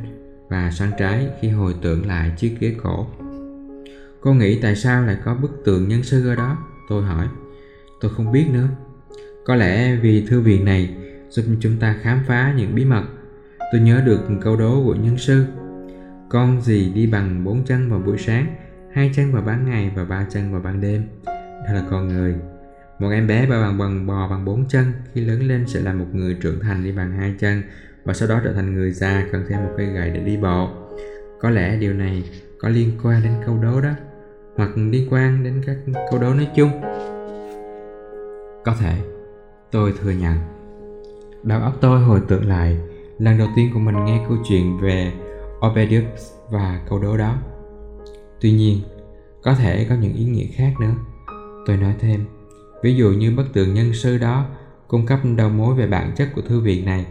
[0.50, 3.08] và sang trái khi hồi tưởng lại chiếc ghế cổ.
[4.22, 6.58] Cô nghĩ tại sao lại có bức tượng nhân sư ở đó?
[6.90, 7.28] Tôi hỏi.
[8.02, 8.68] Tôi không biết nữa.
[9.46, 10.96] Có lẽ vì thư viện này
[11.30, 13.04] giúp chúng ta khám phá những bí mật.
[13.72, 15.46] Tôi nhớ được câu đố của nhân sư.
[16.30, 18.56] Con gì đi bằng bốn chân vào buổi sáng,
[18.94, 21.04] hai chân vào ban ngày và ba chân vào ban đêm?
[21.26, 22.36] Đó là con người.
[23.00, 25.94] Một em bé ba bằng bằng bò bằng bốn chân khi lớn lên sẽ là
[25.94, 27.64] một người trưởng thành đi bằng hai chân
[28.10, 30.70] và sau đó trở thành người già cần thêm một cây gậy để đi bộ.
[31.40, 32.24] Có lẽ điều này
[32.60, 33.90] có liên quan đến câu đố đó,
[34.56, 35.78] hoặc liên quan đến các
[36.12, 36.70] câu đố nói chung.
[38.66, 38.94] Có thể,
[39.72, 40.38] tôi thừa nhận.
[41.44, 42.78] Đầu óc tôi hồi tưởng lại
[43.20, 45.12] lần đầu tiên của mình nghe câu chuyện về
[45.68, 47.36] Obedius và câu đố đó.
[48.42, 48.78] Tuy nhiên,
[49.44, 50.94] có thể có những ý nghĩa khác nữa.
[51.66, 52.26] Tôi nói thêm,
[52.84, 54.46] ví dụ như bức tượng nhân sư đó
[54.88, 57.06] cung cấp đầu mối về bản chất của thư viện này,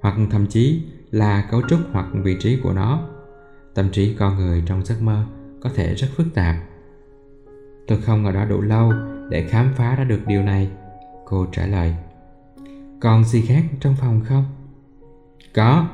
[0.00, 3.08] hoặc thậm chí là cấu trúc hoặc vị trí của nó.
[3.74, 5.24] Tâm trí con người trong giấc mơ
[5.60, 6.56] có thể rất phức tạp.
[7.86, 8.92] Tôi không ở đó đủ lâu
[9.30, 10.70] để khám phá ra được điều này.
[11.24, 11.94] Cô trả lời.
[13.00, 14.44] Còn gì khác trong phòng không?
[15.54, 15.88] Có,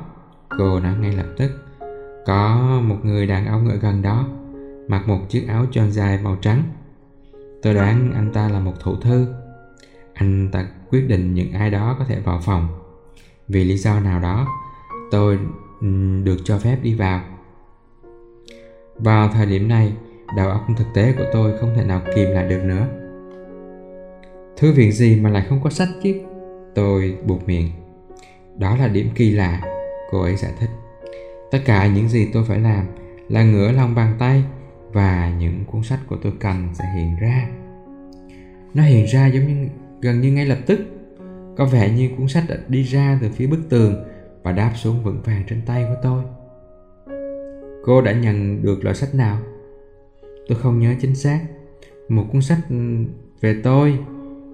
[0.58, 1.50] cô nói ngay lập tức.
[2.26, 4.26] Có một người đàn ông ở gần đó,
[4.88, 6.62] mặc một chiếc áo tròn dài màu trắng.
[7.62, 9.26] Tôi đoán anh ta là một thủ thư.
[10.14, 12.83] Anh ta quyết định những ai đó có thể vào phòng.
[13.48, 14.48] Vì lý do nào đó,
[15.10, 15.38] tôi
[15.80, 15.86] ừ,
[16.24, 17.20] được cho phép đi vào.
[18.96, 19.92] Vào thời điểm này,
[20.36, 22.86] đầu óc thực tế của tôi không thể nào kìm lại được nữa.
[24.56, 26.14] Thư viện gì mà lại không có sách chứ?
[26.74, 27.70] Tôi buộc miệng.
[28.58, 29.62] Đó là điểm kỳ lạ,
[30.10, 30.70] cô ấy giải thích.
[31.50, 32.86] Tất cả những gì tôi phải làm
[33.28, 34.44] là ngửa lòng bàn tay
[34.92, 37.48] và những cuốn sách của tôi cần sẽ hiện ra.
[38.74, 39.68] Nó hiện ra giống như
[40.00, 40.80] gần như ngay lập tức.
[41.56, 44.04] Có vẻ như cuốn sách đã đi ra từ phía bức tường
[44.42, 46.24] và đáp xuống vững vàng trên tay của tôi.
[47.84, 49.38] Cô đã nhận được loại sách nào?
[50.48, 51.40] Tôi không nhớ chính xác.
[52.08, 52.58] Một cuốn sách
[53.40, 53.98] về tôi,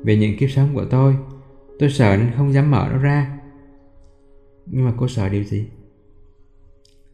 [0.04, 1.16] về những kiếp sống của tôi.
[1.78, 3.40] Tôi sợ nên không dám mở nó ra.
[4.66, 5.68] Nhưng mà cô sợ điều gì?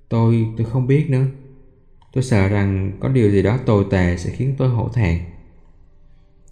[0.09, 1.25] Tôi, tôi không biết nữa.
[2.12, 5.18] Tôi sợ rằng có điều gì đó tồi tệ sẽ khiến tôi hổ thẹn.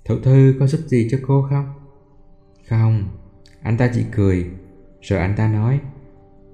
[0.05, 1.67] Thượng thư có giúp gì cho cô không?
[2.69, 3.05] Không,
[3.65, 4.47] anh ta chỉ cười.
[5.01, 5.81] Rồi anh ta nói,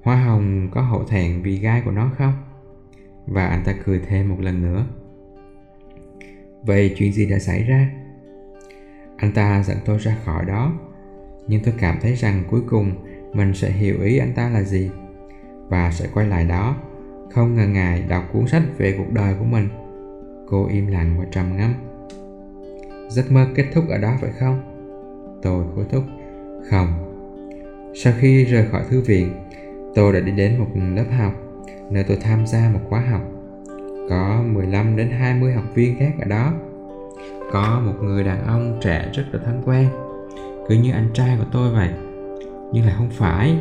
[0.03, 2.33] Hoa hồng có hậu thẹn vì gai của nó không?
[3.27, 4.87] Và anh ta cười thêm một lần nữa.
[6.63, 7.91] Vậy chuyện gì đã xảy ra?
[9.17, 10.73] Anh ta dẫn tôi ra khỏi đó,
[11.47, 12.93] nhưng tôi cảm thấy rằng cuối cùng
[13.35, 14.91] mình sẽ hiểu ý anh ta là gì
[15.69, 16.77] và sẽ quay lại đó
[17.31, 19.69] không ngần ngại đọc cuốn sách về cuộc đời của mình
[20.49, 21.75] cô im lặng và trầm ngâm
[23.09, 24.61] giấc mơ kết thúc ở đó phải không
[25.43, 26.03] tôi hối thúc
[26.71, 26.89] không.
[27.95, 29.33] Sau khi rời khỏi thư viện,
[29.95, 31.33] tôi đã đi đến một lớp học
[31.91, 33.21] nơi tôi tham gia một khóa học.
[34.11, 36.53] Có 15 đến 20 học viên khác ở đó.
[37.53, 39.89] Có một người đàn ông trẻ rất là thân quen,
[40.69, 41.89] cứ như anh trai của tôi vậy.
[42.73, 43.59] Nhưng lại không phải.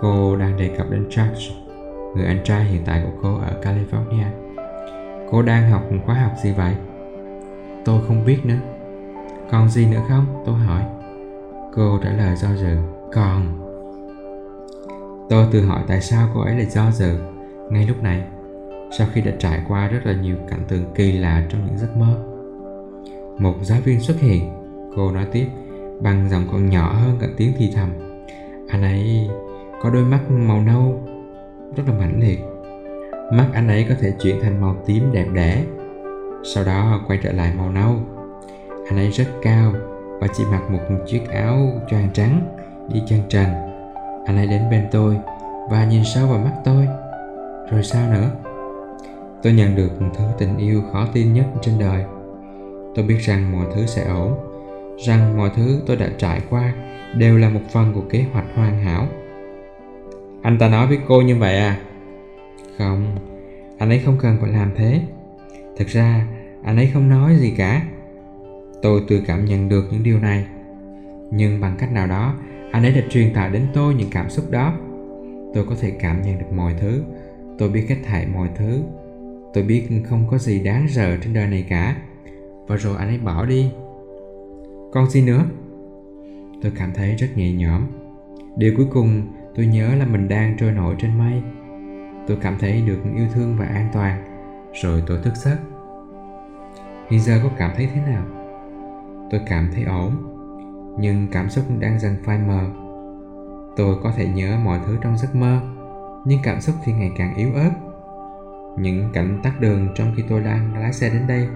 [0.00, 1.50] Cô đang đề cập đến Charles,
[2.16, 4.26] người anh trai hiện tại của cô ở California.
[5.30, 6.74] Cô đang học một khóa học gì vậy?
[7.84, 8.60] Tôi không biết nữa.
[9.50, 10.42] Còn gì nữa không?
[10.46, 10.82] Tôi hỏi
[11.78, 12.76] cô trả lời do dự.
[13.12, 13.42] Còn,
[15.30, 17.18] tôi tự hỏi tại sao cô ấy lại do dự.
[17.70, 18.22] Ngay lúc này,
[18.98, 21.96] sau khi đã trải qua rất là nhiều cảnh tượng kỳ lạ trong những giấc
[21.96, 22.24] mơ,
[23.38, 24.50] một giáo viên xuất hiện.
[24.96, 25.46] Cô nói tiếp,
[26.00, 27.90] bằng giọng còn nhỏ hơn cả tiếng thì thầm,
[28.68, 29.28] anh ấy
[29.82, 31.02] có đôi mắt màu nâu
[31.76, 32.38] rất là mãnh liệt.
[33.32, 35.64] Mắt anh ấy có thể chuyển thành màu tím đẹp đẽ,
[36.54, 37.96] sau đó quay trở lại màu nâu.
[38.88, 39.72] Anh ấy rất cao
[40.20, 42.56] và chỉ mặc một chiếc áo choàng trắng
[42.88, 43.46] đi chân trần.
[44.26, 45.16] Anh ấy đến bên tôi
[45.70, 46.88] và nhìn sâu vào mắt tôi.
[47.70, 48.30] Rồi sao nữa?
[49.42, 52.04] Tôi nhận được thứ tình yêu khó tin nhất trên đời.
[52.94, 54.34] Tôi biết rằng mọi thứ sẽ ổn,
[55.06, 56.72] rằng mọi thứ tôi đã trải qua
[57.16, 59.06] đều là một phần của kế hoạch hoàn hảo.
[60.42, 61.78] Anh ta nói với cô như vậy à?
[62.78, 63.16] Không,
[63.78, 65.00] anh ấy không cần phải làm thế.
[65.76, 66.26] Thực ra,
[66.64, 67.82] anh ấy không nói gì cả
[68.82, 70.46] tôi tự cảm nhận được những điều này.
[71.30, 72.34] Nhưng bằng cách nào đó,
[72.72, 74.74] anh ấy đã truyền tải đến tôi những cảm xúc đó.
[75.54, 77.02] Tôi có thể cảm nhận được mọi thứ.
[77.58, 78.82] Tôi biết hết thảy mọi thứ.
[79.54, 81.96] Tôi biết không có gì đáng sợ trên đời này cả.
[82.66, 83.70] Và rồi anh ấy bỏ đi.
[84.92, 85.44] Còn gì nữa?
[86.62, 87.82] Tôi cảm thấy rất nhẹ nhõm.
[88.56, 89.22] Điều cuối cùng
[89.54, 91.42] tôi nhớ là mình đang trôi nổi trên mây.
[92.26, 94.24] Tôi cảm thấy được yêu thương và an toàn.
[94.82, 95.56] Rồi tôi thức giấc.
[97.10, 98.37] Hiện giờ có cảm thấy thế nào?
[99.30, 100.12] Tôi cảm thấy ổn,
[100.98, 102.60] nhưng cảm xúc đang dần phai mờ.
[103.76, 105.60] Tôi có thể nhớ mọi thứ trong giấc mơ,
[106.24, 107.70] nhưng cảm xúc thì ngày càng yếu ớt.
[108.78, 111.48] Những cảnh tắt đường trong khi tôi đang lái xe đến đây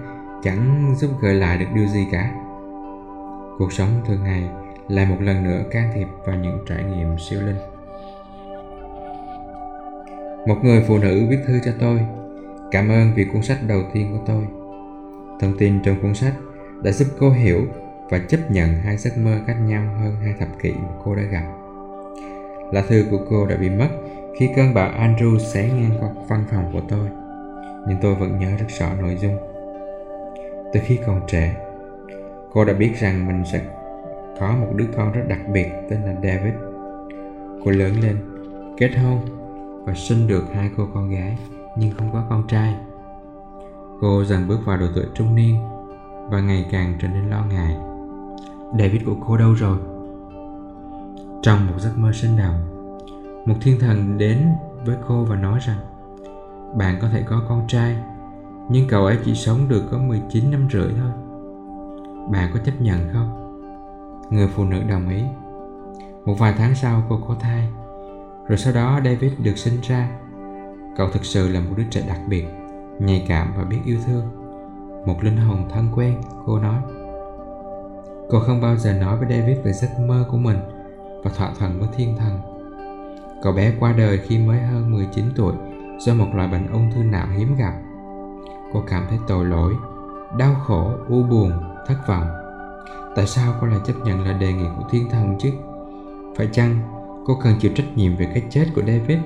[0.43, 2.31] chẳng giúp gợi lại được điều gì cả.
[3.57, 4.49] Cuộc sống thường ngày
[4.87, 7.57] lại một lần nữa can thiệp vào những trải nghiệm siêu linh.
[10.47, 11.99] Một người phụ nữ viết thư cho tôi,
[12.71, 14.47] cảm ơn vì cuốn sách đầu tiên của tôi.
[15.39, 16.33] Thông tin trong cuốn sách
[16.83, 17.61] đã giúp cô hiểu
[18.09, 21.21] và chấp nhận hai giấc mơ cách nhau hơn hai thập kỷ mà cô đã
[21.21, 21.43] gặp
[22.71, 23.89] Lá thư của cô đã bị mất
[24.37, 27.09] khi cơn bão Andrew xé ngang qua văn phòng của tôi.
[27.87, 29.37] Nhưng tôi vẫn nhớ rất rõ nội dung.
[30.73, 31.55] Từ khi còn trẻ,
[32.53, 33.61] cô đã biết rằng mình sẽ
[34.39, 36.53] có một đứa con rất đặc biệt tên là David.
[37.65, 38.17] Cô lớn lên,
[38.77, 39.19] kết hôn
[39.85, 41.37] và sinh được hai cô con gái
[41.77, 42.75] nhưng không có con trai.
[44.01, 45.55] Cô dần bước vào độ tuổi trung niên
[46.29, 47.77] và ngày càng trở nên lo ngại.
[48.79, 49.77] David của cô đâu rồi?
[51.41, 52.69] Trong một giấc mơ sinh động,
[53.45, 54.47] một thiên thần đến
[54.85, 55.77] với cô và nói rằng
[56.77, 57.95] bạn có thể có con trai,
[58.69, 61.11] nhưng cậu ấy chỉ sống được có 19 năm rưỡi thôi.
[62.31, 63.39] Bạn có chấp nhận không?
[64.29, 65.23] Người phụ nữ đồng ý.
[66.25, 67.67] Một vài tháng sau cô có thai,
[68.47, 70.09] rồi sau đó David được sinh ra.
[70.97, 72.45] Cậu thực sự là một đứa trẻ đặc biệt,
[72.99, 74.42] nhạy cảm và biết yêu thương.
[75.05, 76.81] Một linh hồn thân quen, cô nói.
[78.29, 80.57] Cô không bao giờ nói với David về giấc mơ của mình
[81.23, 82.39] và thỏa thuận với thiên thần.
[83.43, 85.53] Cậu bé qua đời khi mới hơn 19 tuổi
[85.99, 87.73] do một loại bệnh ung thư não hiếm gặp.
[88.73, 89.73] Cô cảm thấy tội lỗi,
[90.37, 91.51] đau khổ, u buồn,
[91.87, 92.27] thất vọng.
[93.15, 95.51] Tại sao cô lại chấp nhận lời đề nghị của thiên thần chứ?
[96.37, 96.79] Phải chăng
[97.25, 99.17] cô cần chịu trách nhiệm về cái chết của David?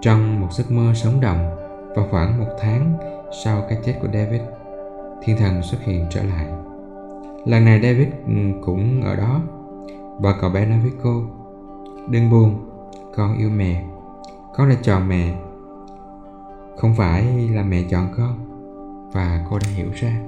[0.00, 1.56] Trong một giấc mơ sống động,
[1.96, 2.98] vào khoảng một tháng
[3.32, 4.40] sau cái chết của David,
[5.22, 6.46] thiên thần xuất hiện trở lại.
[7.44, 9.40] Lần này David ừ, cũng ở đó.
[10.20, 11.22] Và cậu bé nói với cô
[12.10, 12.54] Đừng buồn,
[13.16, 13.84] con yêu mẹ.
[14.54, 15.34] Con đã chọn mẹ.
[16.76, 18.38] Không phải là mẹ chọn con.
[19.12, 20.20] Và cô đã hiểu ra.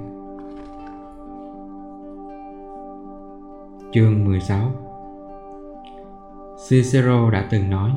[3.93, 4.71] Chương 16
[6.69, 7.91] Cicero đã từng nói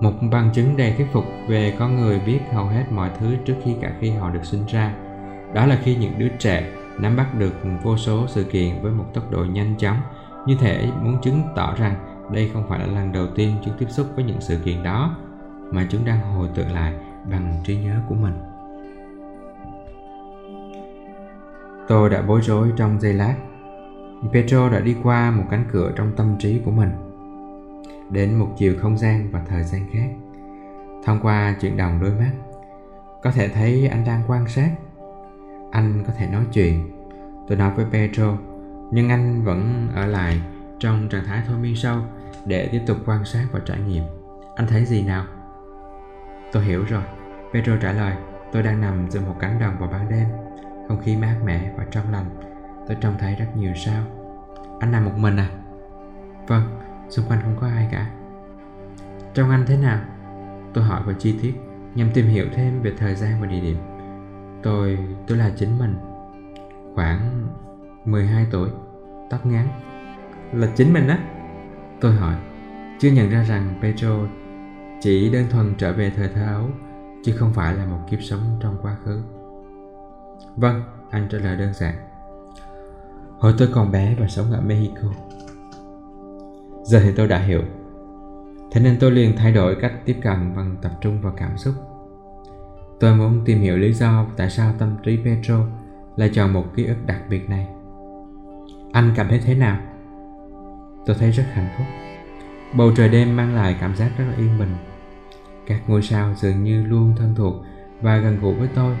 [0.00, 3.54] một bằng chứng đầy thuyết phục về con người biết hầu hết mọi thứ trước
[3.64, 4.94] khi cả khi họ được sinh ra.
[5.54, 9.04] Đó là khi những đứa trẻ nắm bắt được vô số sự kiện với một
[9.14, 9.96] tốc độ nhanh chóng.
[10.46, 11.94] Như thể muốn chứng tỏ rằng
[12.32, 15.16] đây không phải là lần đầu tiên chúng tiếp xúc với những sự kiện đó,
[15.70, 16.94] mà chúng đang hồi tưởng lại
[17.30, 18.34] bằng trí nhớ của mình.
[21.88, 23.34] Tôi đã bối rối trong giây lát.
[24.32, 26.90] Petro đã đi qua một cánh cửa trong tâm trí của mình
[28.10, 30.08] đến một chiều không gian và thời gian khác
[31.04, 32.32] thông qua chuyển động đôi mắt
[33.22, 34.70] có thể thấy anh đang quan sát
[35.70, 36.96] anh có thể nói chuyện
[37.48, 38.36] tôi nói với Pedro,
[38.90, 40.40] nhưng anh vẫn ở lại
[40.78, 41.98] trong trạng thái thôi miên sâu
[42.44, 44.04] để tiếp tục quan sát và trải nghiệm.
[44.56, 45.24] Anh thấy gì nào?
[46.52, 47.02] Tôi hiểu rồi.
[47.52, 48.16] Pedro trả lời,
[48.52, 50.26] tôi đang nằm giữa một cánh đồng vào ban đêm.
[50.88, 52.26] Không khí mát mẻ và trong lành.
[52.88, 54.02] Tôi trông thấy rất nhiều sao.
[54.80, 55.48] Anh nằm một mình à?
[56.46, 56.75] Vâng,
[57.08, 58.10] xung quanh không có ai cả.
[59.34, 60.00] Trong anh thế nào?
[60.74, 61.54] Tôi hỏi vào chi tiết
[61.94, 63.76] nhằm tìm hiểu thêm về thời gian và địa điểm.
[64.62, 65.96] Tôi, tôi là chính mình.
[66.94, 67.48] Khoảng
[68.04, 68.70] 12 tuổi,
[69.30, 69.68] tóc ngắn.
[70.52, 71.18] Là chính mình á?
[72.00, 72.34] Tôi hỏi,
[72.98, 74.18] chưa nhận ra rằng Pedro
[75.00, 76.68] chỉ đơn thuần trở về thời thơ ấu,
[77.24, 79.22] chứ không phải là một kiếp sống trong quá khứ.
[80.56, 81.94] Vâng, anh trả lời đơn giản.
[83.38, 85.08] Hồi tôi còn bé và sống ở Mexico.
[86.86, 87.62] Giờ thì tôi đã hiểu.
[88.72, 91.74] Thế nên tôi liền thay đổi cách tiếp cận bằng tập trung vào cảm xúc.
[93.00, 95.66] Tôi muốn tìm hiểu lý do tại sao tâm trí Pedro
[96.16, 97.68] lại chọn một ký ức đặc biệt này.
[98.92, 99.78] Anh cảm thấy thế nào?
[101.06, 101.86] Tôi thấy rất hạnh phúc.
[102.76, 104.74] Bầu trời đêm mang lại cảm giác rất là yên bình.
[105.66, 107.54] Các ngôi sao dường như luôn thân thuộc
[108.00, 108.96] và gần gũi với tôi.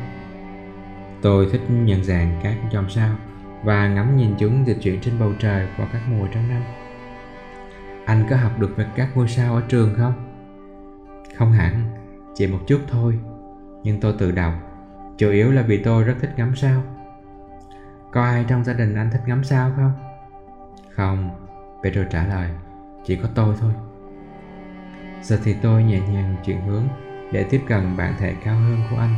[1.22, 3.16] Tôi thích nhận dạng các chòm sao
[3.64, 6.62] và ngắm nhìn chúng dịch chuyển trên bầu trời qua các mùa trong năm.
[8.06, 10.12] Anh có học được về các ngôi sao ở trường không?
[11.36, 11.84] Không hẳn,
[12.34, 13.18] chỉ một chút thôi.
[13.82, 14.54] Nhưng tôi tự động
[15.18, 16.82] chủ yếu là vì tôi rất thích ngắm sao.
[18.12, 19.92] Có ai trong gia đình anh thích ngắm sao không?
[20.90, 21.30] Không,
[21.82, 22.50] Pedro trả lời,
[23.04, 23.72] chỉ có tôi thôi.
[25.22, 26.84] Giờ thì tôi nhẹ nhàng chuyển hướng
[27.32, 29.14] để tiếp cận bản thể cao hơn của anh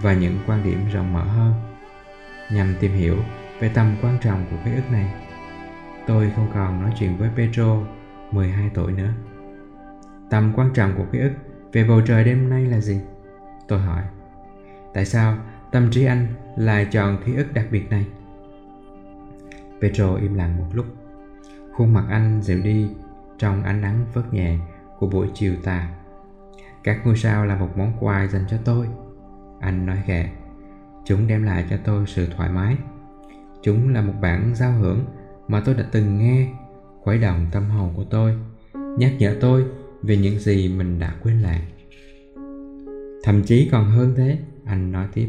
[0.00, 1.52] và những quan điểm rộng mở hơn
[2.50, 3.16] nhằm tìm hiểu
[3.60, 5.14] về tầm quan trọng của ký ức này.
[6.06, 7.78] Tôi không còn nói chuyện với Pedro
[8.32, 9.10] 12 tuổi nữa.
[10.30, 11.32] Tầm quan trọng của ký ức
[11.72, 13.00] về bầu trời đêm nay là gì?
[13.68, 14.02] Tôi hỏi.
[14.94, 15.36] Tại sao
[15.72, 16.26] tâm trí anh
[16.56, 18.06] lại chọn ký ức đặc biệt này?
[19.80, 20.86] Pedro im lặng một lúc
[21.72, 22.90] Khuôn mặt anh dịu đi
[23.38, 24.58] trong ánh nắng vớt nhẹ
[24.98, 25.88] của buổi chiều tà.
[26.84, 28.88] Các ngôi sao là một món quà dành cho tôi.
[29.60, 30.30] Anh nói khẽ.
[31.04, 32.76] Chúng đem lại cho tôi sự thoải mái.
[33.62, 35.04] Chúng là một bản giao hưởng
[35.48, 36.48] mà tôi đã từng nghe,
[37.02, 38.34] khuấy động tâm hồn của tôi,
[38.98, 39.64] nhắc nhở tôi
[40.02, 41.64] về những gì mình đã quên lãng.
[43.22, 45.28] Thậm chí còn hơn thế, anh nói tiếp,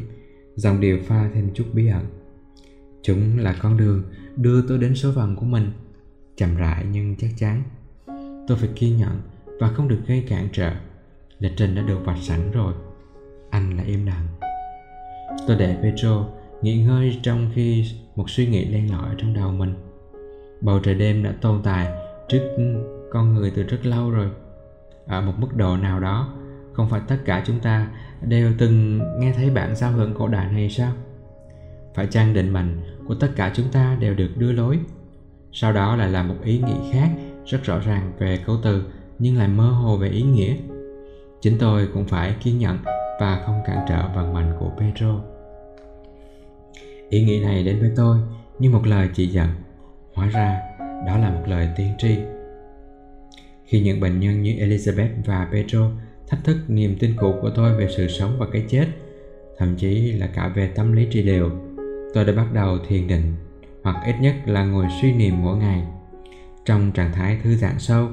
[0.55, 2.05] dòng điệu pha thêm chút bí ẩn.
[3.01, 4.03] Chúng là con đường
[4.35, 5.71] đưa tôi đến số phận của mình
[6.35, 7.63] chậm rãi nhưng chắc chắn
[8.47, 9.21] tôi phải kiên nhẫn
[9.59, 10.73] và không được gây cản trở
[11.39, 12.73] lịch trình đã được vạch sẵn rồi
[13.49, 14.27] anh lại im lặng
[15.47, 16.27] tôi để petro
[16.61, 19.73] nghỉ ngơi trong khi một suy nghĩ len lỏi trong đầu mình
[20.63, 21.87] bầu trời đêm đã tồn tại
[22.27, 22.55] trước
[23.11, 24.29] con người từ rất lâu rồi.
[25.07, 26.33] Ở một mức độ nào đó
[26.73, 27.87] không phải tất cả chúng ta
[28.21, 30.91] đều từng nghe thấy bản giao hưởng cổ đại này sao?
[31.95, 34.79] Phải chăng định mệnh của tất cả chúng ta đều được đưa lối?
[35.51, 37.09] Sau đó lại là một ý nghĩ khác
[37.45, 38.83] rất rõ ràng về câu từ
[39.19, 40.55] nhưng lại mơ hồ về ý nghĩa.
[41.41, 42.77] Chính tôi cũng phải kiên nhẫn
[43.19, 45.19] và không cản trở vận mệnh của Pedro.
[47.09, 48.17] Ý nghĩ này đến với tôi
[48.59, 49.49] như một lời chỉ dẫn,
[50.13, 50.61] hóa ra
[51.07, 52.17] đó là một lời tiên tri.
[53.65, 55.91] Khi những bệnh nhân như Elizabeth và Pedro
[56.27, 58.87] thách thức niềm tin cũ của tôi về sự sống và cái chết,
[59.57, 61.51] thậm chí là cả về tâm lý trị liệu,
[62.13, 63.33] tôi đã bắt đầu thiền định
[63.83, 65.83] hoặc ít nhất là ngồi suy niệm mỗi ngày.
[66.65, 68.09] Trong trạng thái thư giãn sâu,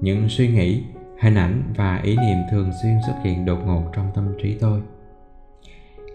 [0.00, 0.82] những suy nghĩ
[1.20, 4.80] hình ảnh và ý niệm thường xuyên xuất hiện đột ngột trong tâm trí tôi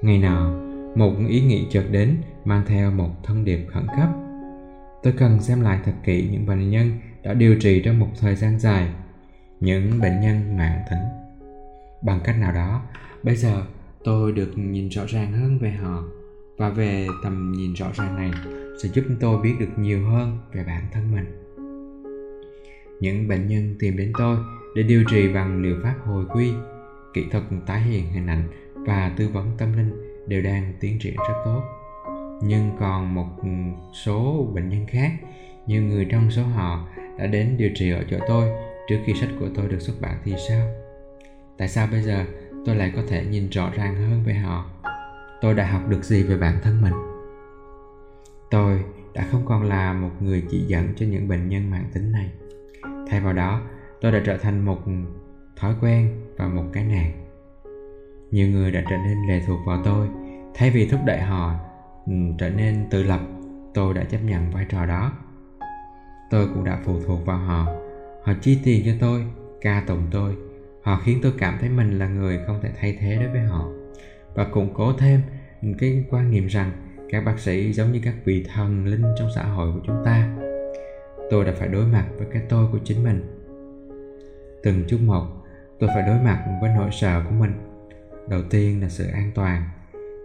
[0.02, 0.54] ngày nào
[0.96, 4.10] một ý nghĩ chợt đến mang theo một thông điệp khẩn cấp
[5.04, 6.92] tôi cần xem lại thật kỹ những bệnh nhân
[7.24, 8.90] đã điều trị trong một thời gian dài,
[9.60, 11.00] những bệnh nhân mạng tính.
[12.02, 12.82] Bằng cách nào đó,
[13.24, 13.64] bây giờ
[14.04, 16.04] tôi được nhìn rõ ràng hơn về họ
[16.58, 18.32] và về tầm nhìn rõ ràng này
[18.84, 21.26] sẽ giúp tôi biết được nhiều hơn về bản thân mình.
[23.00, 24.38] Những bệnh nhân tìm đến tôi
[24.76, 26.54] để điều trị bằng liệu pháp hồi quy,
[27.14, 28.44] kỹ thuật tái hiện hình ảnh
[28.76, 29.92] và tư vấn tâm linh
[30.28, 31.81] đều đang tiến triển rất tốt
[32.44, 33.28] nhưng còn một
[33.94, 35.12] số bệnh nhân khác,
[35.68, 36.88] như người trong số họ,
[37.18, 38.50] đã đến điều trị ở chỗ tôi
[38.88, 40.68] trước khi sách của tôi được xuất bản thì sao?
[41.58, 42.26] Tại sao bây giờ
[42.66, 44.70] tôi lại có thể nhìn rõ ràng hơn về họ?
[45.42, 46.94] Tôi đã học được gì về bản thân mình?
[48.52, 48.84] Tôi
[49.14, 52.30] đã không còn là một người chỉ dẫn cho những bệnh nhân mạng tính này.
[53.08, 53.62] Thay vào đó,
[54.02, 54.80] tôi đã trở thành một
[55.56, 57.22] thói quen và một cái nạn
[58.32, 60.08] nhiều người đã trở nên lệ thuộc vào tôi,
[60.54, 61.56] thay vì thúc đẩy họ
[62.08, 63.20] Ừ, trở nên tự lập.
[63.74, 65.12] Tôi đã chấp nhận vai trò đó.
[66.30, 67.66] Tôi cũng đã phụ thuộc vào họ.
[68.24, 69.26] Họ chi tiền cho tôi,
[69.62, 70.36] ca tụng tôi.
[70.84, 73.70] Họ khiến tôi cảm thấy mình là người không thể thay thế đối với họ.
[74.34, 75.22] Và củng cố thêm
[75.80, 76.72] cái quan niệm rằng
[77.10, 80.38] các bác sĩ giống như các vị thần linh trong xã hội của chúng ta.
[81.30, 83.38] Tôi đã phải đối mặt với cái tôi của chính mình.
[84.64, 85.26] Từng chút một,
[85.80, 87.54] tôi phải đối mặt với nỗi sợ của mình.
[88.30, 89.62] Đầu tiên là sự an toàn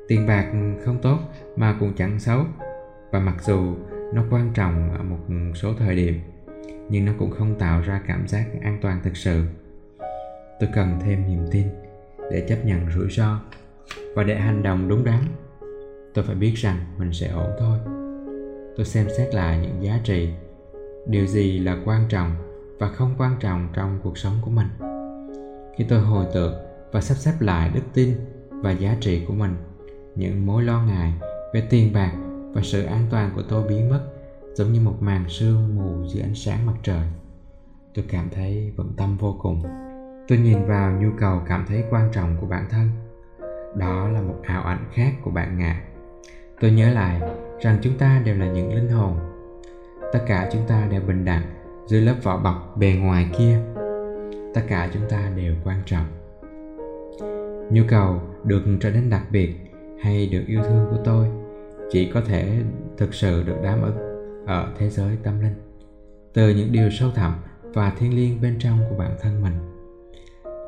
[0.09, 0.53] tiền bạc
[0.85, 1.19] không tốt
[1.57, 2.45] mà cũng chẳng xấu.
[3.11, 3.75] Và mặc dù
[4.15, 5.19] nó quan trọng ở một
[5.55, 6.21] số thời điểm,
[6.89, 9.45] nhưng nó cũng không tạo ra cảm giác an toàn thực sự.
[10.61, 11.67] Tôi cần thêm niềm tin
[12.31, 13.41] để chấp nhận rủi ro
[14.15, 15.21] và để hành động đúng đắn.
[16.15, 17.79] Tôi phải biết rằng mình sẽ ổn thôi.
[18.77, 20.31] Tôi xem xét lại những giá trị,
[21.07, 22.35] điều gì là quan trọng
[22.79, 24.67] và không quan trọng trong cuộc sống của mình.
[25.77, 26.55] Khi tôi hồi tưởng
[26.93, 28.15] và sắp xếp lại đức tin
[28.51, 29.57] và giá trị của mình
[30.17, 31.13] những mối lo ngại
[31.55, 32.13] về tiền bạc
[32.53, 34.01] và sự an toàn của tôi biến mất,
[34.55, 37.07] giống như một màn sương mù dưới ánh sáng mặt trời.
[37.95, 39.63] Tôi cảm thấy vững tâm vô cùng.
[40.29, 42.89] Tôi nhìn vào nhu cầu cảm thấy quan trọng của bản thân.
[43.77, 45.83] Đó là một ảo ảnh khác của bạn ngạ
[46.61, 47.21] tôi nhớ lại
[47.61, 49.17] rằng chúng ta đều là những linh hồn.
[50.13, 51.43] Tất cả chúng ta đều bình đẳng
[51.87, 53.61] dưới lớp vỏ bọc bề ngoài kia.
[54.55, 56.07] Tất cả chúng ta đều quan trọng.
[57.71, 59.55] Nhu cầu được trở nên đặc biệt
[60.01, 61.27] hay được yêu thương của tôi
[61.91, 62.63] chỉ có thể
[62.97, 63.97] thực sự được đáp ứng
[64.47, 65.55] ở thế giới tâm linh,
[66.33, 69.53] từ những điều sâu thẳm và thiêng liêng bên trong của bản thân mình.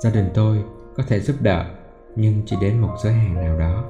[0.00, 0.58] Gia đình tôi
[0.96, 1.64] có thể giúp đỡ,
[2.16, 3.84] nhưng chỉ đến một giới hạn nào đó.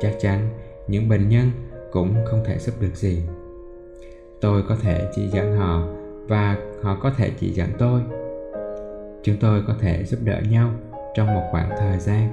[0.00, 0.48] Chắc chắn
[0.88, 1.50] những bệnh nhân
[1.92, 3.22] cũng không thể giúp được gì.
[4.40, 5.86] Tôi có thể chỉ dẫn họ
[6.28, 8.00] và họ có thể chỉ dẫn tôi.
[9.22, 10.70] Chúng tôi có thể giúp đỡ nhau
[11.14, 12.28] trong một khoảng thời gian,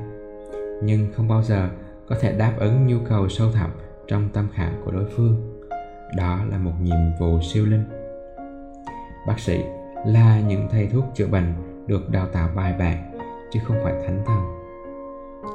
[0.84, 1.70] nhưng không bao giờ
[2.10, 3.70] có thể đáp ứng nhu cầu sâu thẳm
[4.08, 5.60] trong tâm khảm của đối phương.
[6.18, 7.84] Đó là một nhiệm vụ siêu linh.
[9.28, 9.64] Bác sĩ,
[10.06, 11.54] là những thầy thuốc chữa bệnh
[11.88, 13.20] được đào tạo bài bản,
[13.52, 14.42] chứ không phải thánh thần.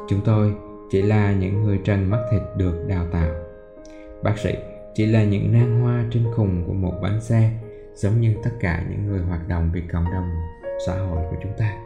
[0.08, 0.54] Chúng tôi
[0.90, 3.30] chỉ là những người trần mắt thịt được đào tạo.
[4.22, 4.54] Bác sĩ,
[4.94, 7.50] chỉ là những nang hoa trên cùng của một bánh xe,
[7.94, 10.30] giống như tất cả những người hoạt động vì cộng đồng
[10.86, 11.76] xã hội của chúng ta.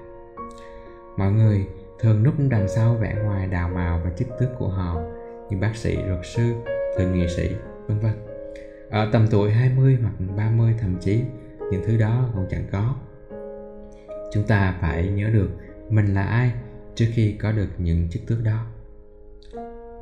[1.16, 1.66] Mọi người
[2.01, 5.01] thường núp đằng sau vẻ ngoài đào màu và chức tước của họ
[5.51, 6.55] như bác sĩ, luật sư,
[6.99, 7.51] thượng nghị sĩ,
[7.86, 8.12] vân vân.
[8.90, 11.22] Ở tầm tuổi 20 hoặc 30 thậm chí
[11.70, 12.94] những thứ đó còn chẳng có.
[14.32, 15.49] Chúng ta phải nhớ được
[15.88, 16.53] mình là ai
[16.94, 18.66] trước khi có được những chức tước đó.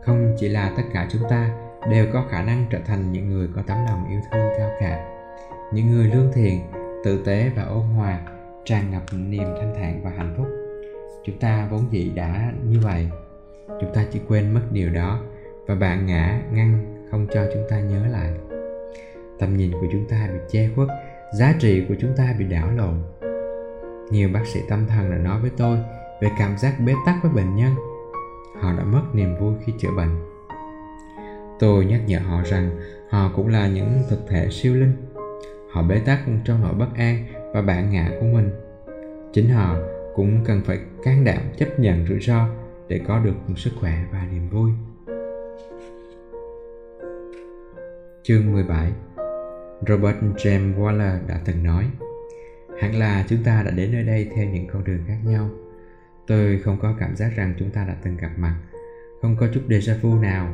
[0.04, 1.50] Không chỉ là tất cả chúng ta
[1.90, 5.12] đều có khả năng trở thành những người có tấm lòng yêu thương cao cả
[5.72, 6.60] những người lương thiện
[7.04, 8.20] tử tế và ôn hòa
[8.64, 10.65] tràn ngập niềm thanh thản và hạnh phúc
[11.26, 13.08] chúng ta vốn dĩ đã như vậy.
[13.80, 15.20] Chúng ta chỉ quên mất điều đó
[15.66, 18.32] và bạn ngã ngăn không cho chúng ta nhớ lại.
[19.38, 20.88] Tầm nhìn của chúng ta bị che khuất,
[21.38, 22.94] giá trị của chúng ta bị đảo lộn.
[24.10, 25.78] Nhiều bác sĩ tâm thần đã nói với tôi
[26.20, 27.74] về cảm giác bế tắc với bệnh nhân.
[28.60, 30.16] Họ đã mất niềm vui khi chữa bệnh.
[31.58, 32.70] Tôi nhắc nhở họ rằng
[33.10, 34.96] họ cũng là những thực thể siêu linh.
[35.72, 38.50] Họ bế tắc trong nỗi bất an và bản ngã của mình.
[39.32, 39.76] Chính họ
[40.16, 42.48] cũng cần phải can đảm chấp nhận rủi ro
[42.88, 44.70] để có được sức khỏe và niềm vui.
[48.22, 48.92] Chương 17
[49.88, 51.90] Robert James Waller đã từng nói
[52.80, 55.48] Hẳn là chúng ta đã đến nơi đây theo những con đường khác nhau.
[56.26, 58.56] Tôi không có cảm giác rằng chúng ta đã từng gặp mặt
[59.22, 60.48] Không có chút déjà vu nào.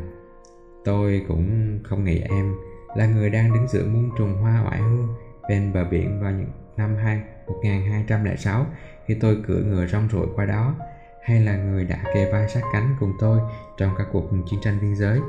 [0.84, 2.54] Tôi cũng không nghĩ em
[2.96, 5.08] là người đang đứng giữa muôn trùng hoa oải hương
[5.48, 8.66] bên bờ biển vào những năm 2, 1206
[9.07, 10.74] khi tôi cưỡi ngựa rong ruổi qua đó
[11.22, 13.40] hay là người đã kề vai sát cánh cùng tôi
[13.76, 15.20] trong các cuộc chiến tranh biên giới.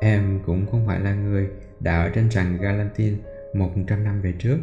[0.00, 1.48] Em cũng không phải là người
[1.80, 3.16] đã ở trên rằng Galantin
[3.54, 4.58] 100 năm về trước,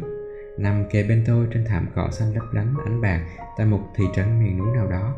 [0.58, 3.20] nằm kề bên tôi trên thảm cỏ xanh lấp lánh ánh bạc
[3.56, 5.14] tại một thị trấn miền núi nào đó.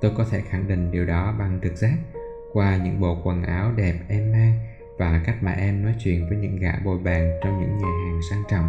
[0.00, 1.94] Tôi có thể khẳng định điều đó bằng trực giác
[2.52, 4.52] qua những bộ quần áo đẹp em mang
[4.98, 8.20] và cách mà em nói chuyện với những gã bồi bàn trong những nhà hàng
[8.30, 8.68] sang trọng.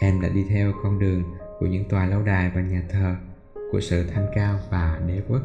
[0.00, 1.22] Em đã đi theo con đường
[1.58, 3.14] của những tòa lâu đài và nhà thờ,
[3.72, 5.40] của sự thanh cao và đế quốc.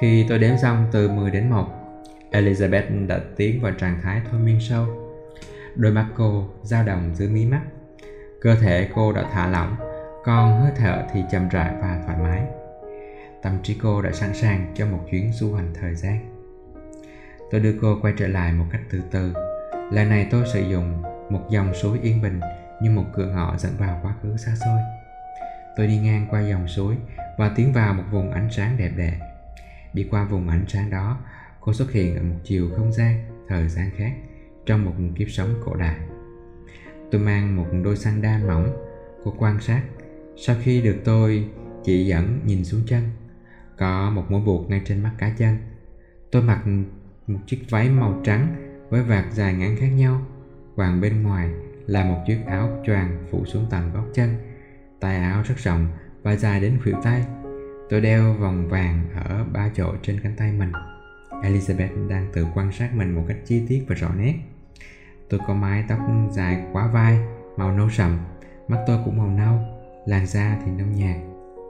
[0.00, 1.66] Khi tôi đếm xong từ 10 đến 1,
[2.32, 4.86] Elizabeth đã tiến vào trạng thái thôi miên sâu.
[5.74, 7.62] Đôi mắt cô dao động dưới mí mắt.
[8.40, 9.76] Cơ thể cô đã thả lỏng,
[10.24, 12.42] còn hơi thở thì chậm rãi và thoải mái.
[13.42, 16.18] Tâm trí cô đã sẵn sàng cho một chuyến du hành thời gian.
[17.50, 19.32] Tôi đưa cô quay trở lại một cách từ từ.
[19.92, 22.40] Lần này tôi sử dụng một dòng suối yên bình
[22.82, 24.78] như một cửa ngõ dẫn vào quá khứ xa xôi.
[25.76, 26.96] Tôi đi ngang qua dòng suối
[27.38, 29.20] và tiến vào một vùng ánh sáng đẹp đẽ.
[29.92, 31.18] Đi qua vùng ánh sáng đó,
[31.60, 34.12] cô xuất hiện ở một chiều không gian, thời gian khác,
[34.66, 35.96] trong một kiếp sống cổ đại.
[37.10, 38.76] Tôi mang một đôi sandal mỏng,
[39.24, 39.82] cô quan sát.
[40.36, 41.48] Sau khi được tôi
[41.84, 43.02] chỉ dẫn nhìn xuống chân,
[43.76, 45.56] có một mối buộc ngay trên mắt cá chân.
[46.30, 46.62] Tôi mặc
[47.26, 48.56] một chiếc váy màu trắng
[48.90, 50.20] với vạt dài ngắn khác nhau,
[50.78, 51.50] quàng bên ngoài
[51.86, 54.36] là một chiếc áo choàng phủ xuống tận gót chân.
[55.00, 55.86] Tay áo rất rộng
[56.22, 57.24] và dài đến khuỷu tay.
[57.90, 60.72] Tôi đeo vòng vàng ở ba chỗ trên cánh tay mình.
[61.30, 64.34] Elizabeth đang tự quan sát mình một cách chi tiết và rõ nét.
[65.30, 65.98] Tôi có mái tóc
[66.30, 67.18] dài quá vai,
[67.56, 68.18] màu nâu sậm,
[68.68, 69.58] mắt tôi cũng màu nâu,
[70.06, 71.16] làn da thì nâu nhạt.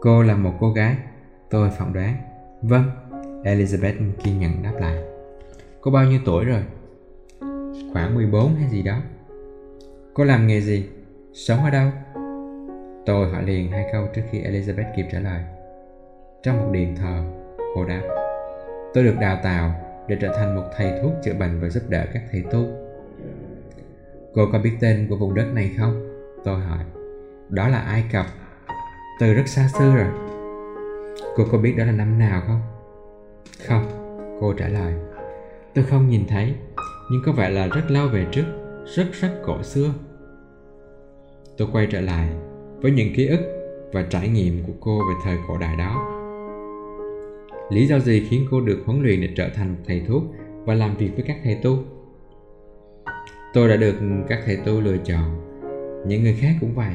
[0.00, 0.96] Cô là một cô gái,
[1.50, 2.16] tôi phỏng đoán.
[2.62, 2.90] Vâng,
[3.44, 4.96] Elizabeth kiên nhẫn đáp lại.
[5.80, 6.62] Cô bao nhiêu tuổi rồi?
[7.92, 8.98] Khoảng 14 hay gì đó.
[10.14, 10.88] Cô làm nghề gì?
[11.34, 11.90] Sống ở đâu?
[13.06, 15.42] Tôi hỏi liền hai câu trước khi Elizabeth kịp trả lời.
[16.42, 17.22] Trong một điện thờ,
[17.74, 18.02] cô đáp.
[18.94, 19.70] Tôi được đào tạo
[20.08, 22.66] để trở thành một thầy thuốc chữa bệnh và giúp đỡ các thầy tu.
[24.34, 26.08] Cô có biết tên của vùng đất này không?
[26.44, 26.84] Tôi hỏi.
[27.48, 28.26] Đó là Ai Cập.
[29.20, 30.08] Từ rất xa xưa rồi.
[31.36, 32.60] Cô có biết đó là năm nào không?
[33.66, 33.86] Không,
[34.40, 34.94] cô trả lời.
[35.74, 36.54] Tôi không nhìn thấy,
[37.10, 38.44] nhưng có vẻ là rất lâu về trước,
[38.96, 39.94] rất rất cổ xưa.
[41.56, 42.28] Tôi quay trở lại
[42.80, 43.40] với những ký ức
[43.92, 46.14] và trải nghiệm của cô về thời cổ đại đó.
[47.70, 50.22] Lý do gì khiến cô được huấn luyện để trở thành một thầy thuốc
[50.64, 51.78] và làm việc với các thầy tu?
[53.54, 53.94] Tôi đã được
[54.28, 55.44] các thầy tu lựa chọn.
[56.06, 56.94] Những người khác cũng vậy.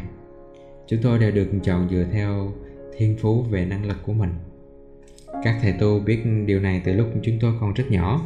[0.88, 2.52] Chúng tôi đều được chọn dựa theo
[2.98, 4.30] thiên phú về năng lực của mình.
[5.44, 8.22] Các thầy tu biết điều này từ lúc chúng tôi còn rất nhỏ.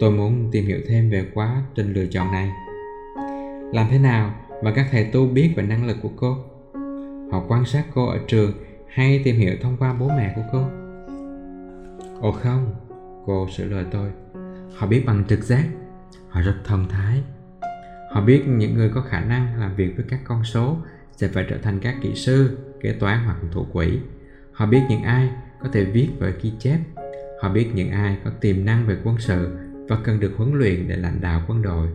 [0.00, 2.50] Tôi muốn tìm hiểu thêm về quá trình lựa chọn này.
[3.72, 6.36] Làm thế nào mà các thầy tu biết về năng lực của cô?
[7.32, 8.52] Họ quan sát cô ở trường
[8.88, 10.64] hay tìm hiểu thông qua bố mẹ của cô?
[12.20, 12.74] Ồ không,
[13.26, 14.10] cô sửa lời tôi.
[14.76, 15.64] Họ biết bằng trực giác,
[16.28, 17.22] họ rất thông thái.
[18.12, 20.76] Họ biết những người có khả năng làm việc với các con số
[21.16, 23.98] sẽ phải trở thành các kỹ sư, kế toán hoặc thủ quỹ.
[24.52, 25.30] Họ biết những ai
[25.60, 26.78] có thể viết và ghi chép.
[27.42, 29.56] Họ biết những ai có tiềm năng về quân sự
[29.88, 31.88] và cần được huấn luyện để lãnh đạo quân đội.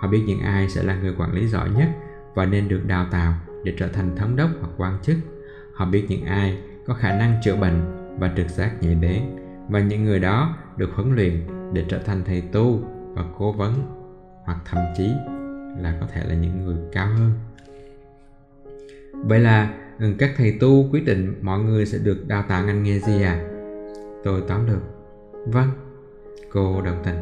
[0.00, 1.88] Họ biết những ai sẽ là người quản lý giỏi nhất
[2.34, 5.16] và nên được đào tạo để trở thành thống đốc hoặc quan chức.
[5.74, 7.80] Họ biết những ai có khả năng chữa bệnh
[8.18, 9.22] và trực giác nhạy bén
[9.68, 12.80] và những người đó được huấn luyện để trở thành thầy tu
[13.14, 13.72] và cố vấn
[14.44, 15.10] hoặc thậm chí
[15.78, 17.32] là có thể là những người cao hơn.
[19.12, 22.82] Vậy là ừ, các thầy tu quyết định mọi người sẽ được đào tạo ngành
[22.82, 23.40] nghề gì à?
[24.24, 24.80] Tôi tóm được.
[25.46, 25.68] Vâng,
[26.52, 27.16] cô đồng tình.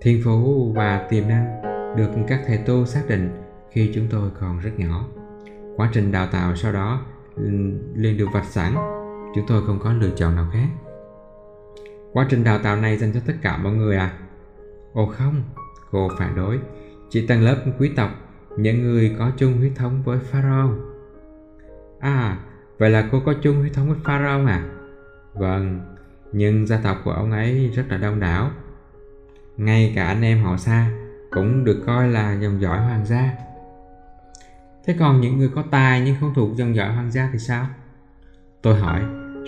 [0.00, 1.62] thiên phú và tiềm năng
[1.96, 3.30] được các thầy tu xác định
[3.70, 5.06] khi chúng tôi còn rất nhỏ.
[5.76, 7.00] Quá trình đào tạo sau đó
[7.36, 7.42] ừ,
[7.94, 8.74] liền được vạch sẵn.
[9.34, 10.68] Chúng tôi không có lựa chọn nào khác.
[12.12, 14.18] Quá trình đào tạo này dành cho tất cả mọi người à?
[14.92, 15.42] Ồ không,
[15.90, 16.58] cô phản đối.
[17.10, 18.10] Chỉ tầng lớp quý tộc,
[18.56, 20.70] những người có chung huyết thống với pharaoh.
[22.00, 22.38] À
[22.78, 24.62] vậy là cô có chung huyết thống với pharaoh à?
[25.34, 25.87] Vâng
[26.32, 28.50] nhưng gia tộc của ông ấy rất là đông đảo.
[29.56, 30.90] Ngay cả anh em họ xa
[31.30, 33.32] cũng được coi là dòng dõi hoàng gia.
[34.86, 37.66] Thế còn những người có tài nhưng không thuộc dòng dõi hoàng gia thì sao?
[38.62, 39.02] Tôi hỏi,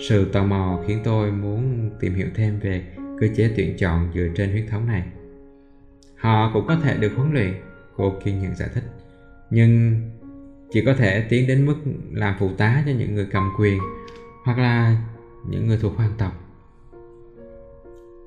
[0.09, 2.83] sự tò mò khiến tôi muốn tìm hiểu thêm về
[3.19, 5.03] cơ chế tuyển chọn dựa trên huyết thống này.
[6.15, 7.53] Họ cũng có thể được huấn luyện
[7.95, 8.83] cô kiên nhẫn giải thích,
[9.49, 10.01] nhưng
[10.71, 11.75] chỉ có thể tiến đến mức
[12.11, 13.79] làm phụ tá cho những người cầm quyền
[14.45, 14.97] hoặc là
[15.49, 16.50] những người thuộc hoàng tộc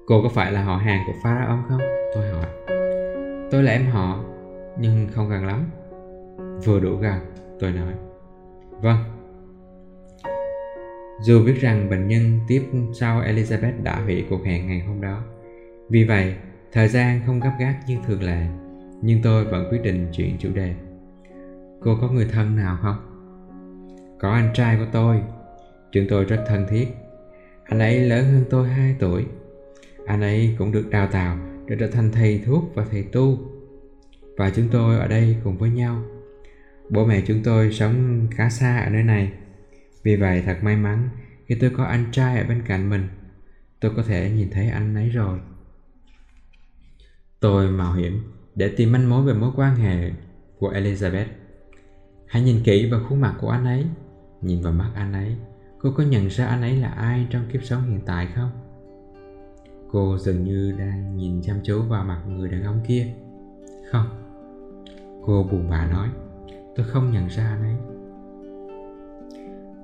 [0.07, 1.81] cô có phải là họ hàng của pharaoh không?
[2.15, 2.47] Tôi hỏi.
[3.51, 4.25] Tôi là em họ,
[4.79, 5.71] nhưng không gần lắm.
[6.65, 7.19] Vừa đủ gần,
[7.61, 7.93] tôi nói.
[8.71, 8.99] Vâng.
[11.23, 12.63] Dù biết rằng bệnh nhân tiếp
[12.95, 15.23] sau Elizabeth đã hủy cuộc hẹn ngày hôm đó.
[15.89, 16.35] Vì vậy,
[16.73, 18.47] thời gian không gấp gáp như thường lệ,
[19.03, 20.75] nhưng tôi vẫn quyết định chuyển chủ đề.
[21.81, 22.97] Cô có người thân nào không?
[24.19, 25.23] Có anh trai của tôi.
[25.93, 26.89] Chúng tôi rất thân thiết.
[27.65, 29.27] Anh ấy lớn hơn tôi 2 tuổi
[30.07, 33.39] anh ấy cũng được đào tạo để trở thành thầy thuốc và thầy tu.
[34.37, 36.03] Và chúng tôi ở đây cùng với nhau.
[36.91, 39.33] Bố mẹ chúng tôi sống khá xa ở nơi này.
[40.03, 41.09] Vì vậy, thật may mắn
[41.47, 43.09] khi tôi có anh trai ở bên cạnh mình,
[43.81, 45.39] tôi có thể nhìn thấy anh ấy rồi.
[47.41, 48.23] Tôi mạo hiểm
[48.55, 50.11] để tìm manh mối về mối quan hệ
[50.59, 51.27] của elizabeth.
[52.27, 53.87] Hãy nhìn kỹ vào khuôn mặt của anh ấy.
[54.41, 55.37] Nhìn vào mắt anh ấy,
[55.79, 58.64] cô có nhận ra anh ấy là ai trong kiếp sống hiện tại không?
[59.95, 63.07] Cô dường như đang nhìn chăm chú vào mặt người đàn ông kia.
[63.91, 64.07] Không,
[65.27, 66.09] cô buồn bã nói,
[66.77, 67.75] tôi không nhận ra anh ấy.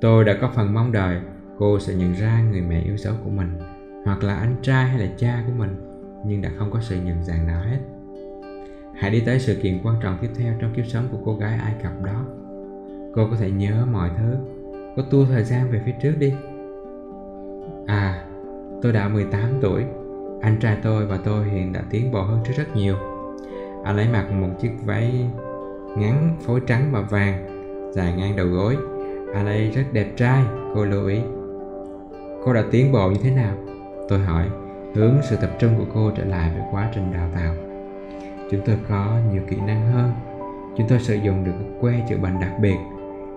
[0.01, 1.21] Tôi đã có phần mong đợi
[1.59, 3.59] cô sẽ nhận ra người mẹ yêu dấu của mình,
[4.05, 5.77] hoặc là anh trai hay là cha của mình,
[6.27, 7.79] nhưng đã không có sự nhận dạng nào hết.
[8.95, 11.59] Hãy đi tới sự kiện quan trọng tiếp theo trong kiếp sống của cô gái
[11.59, 12.25] ai cập đó.
[13.15, 14.37] Cô có thể nhớ mọi thứ.
[14.97, 16.33] Cô tua thời gian về phía trước đi.
[17.87, 18.27] À
[18.83, 19.85] tôi đã 18 tuổi
[20.41, 22.95] anh trai tôi và tôi hiện đã tiến bộ hơn trước rất nhiều.
[23.85, 25.27] Anh ấy mặc một chiếc váy
[25.97, 27.47] ngắn phối trắng và vàng,
[27.95, 28.77] dài ngang đầu gối.
[29.35, 30.43] Anh ấy rất đẹp trai,
[30.75, 31.21] cô lưu ý.
[32.45, 33.55] Cô đã tiến bộ như thế nào?
[34.09, 34.45] Tôi hỏi,
[34.95, 37.55] hướng sự tập trung của cô trở lại với quá trình đào tạo.
[38.51, 40.13] Chúng tôi có nhiều kỹ năng hơn.
[40.77, 42.77] Chúng tôi sử dụng được que chữa bệnh đặc biệt.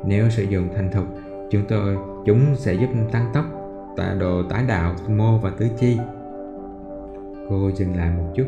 [0.06, 1.06] Nếu sử dụng thành thục,
[1.52, 3.46] chúng tôi, chúng sẽ giúp tăng tốc
[3.98, 5.98] tại độ tái đạo mô và tứ chi
[7.50, 8.46] cô dừng lại một chút,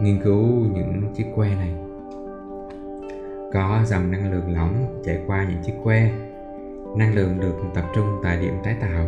[0.00, 1.72] nghiên cứu những chiếc que này.
[3.52, 6.10] Có dòng năng lượng lỏng chạy qua những chiếc que.
[6.96, 9.06] Năng lượng được tập trung tại điểm tái tạo.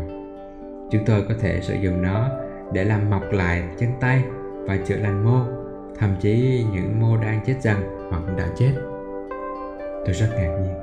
[0.91, 2.29] Chúng tôi có thể sử dụng nó
[2.73, 4.23] để làm mọc lại chân tay
[4.67, 5.39] và chữa lành mô,
[5.99, 7.77] thậm chí những mô đang chết dần
[8.11, 8.73] hoặc đã chết.
[10.05, 10.75] Tôi rất ngạc nhiên.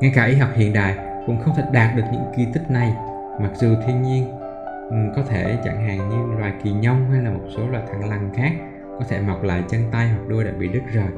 [0.00, 2.94] Ngay cả y học hiện đại cũng không thể đạt được những kỳ tích này,
[3.40, 4.39] mặc dù thiên nhiên
[4.90, 8.10] Ừ, có thể chẳng hạn như loài kỳ nhông hay là một số loài thằn
[8.10, 8.52] lằn khác
[8.98, 11.08] có thể mọc lại chân tay hoặc đuôi đã bị đứt rời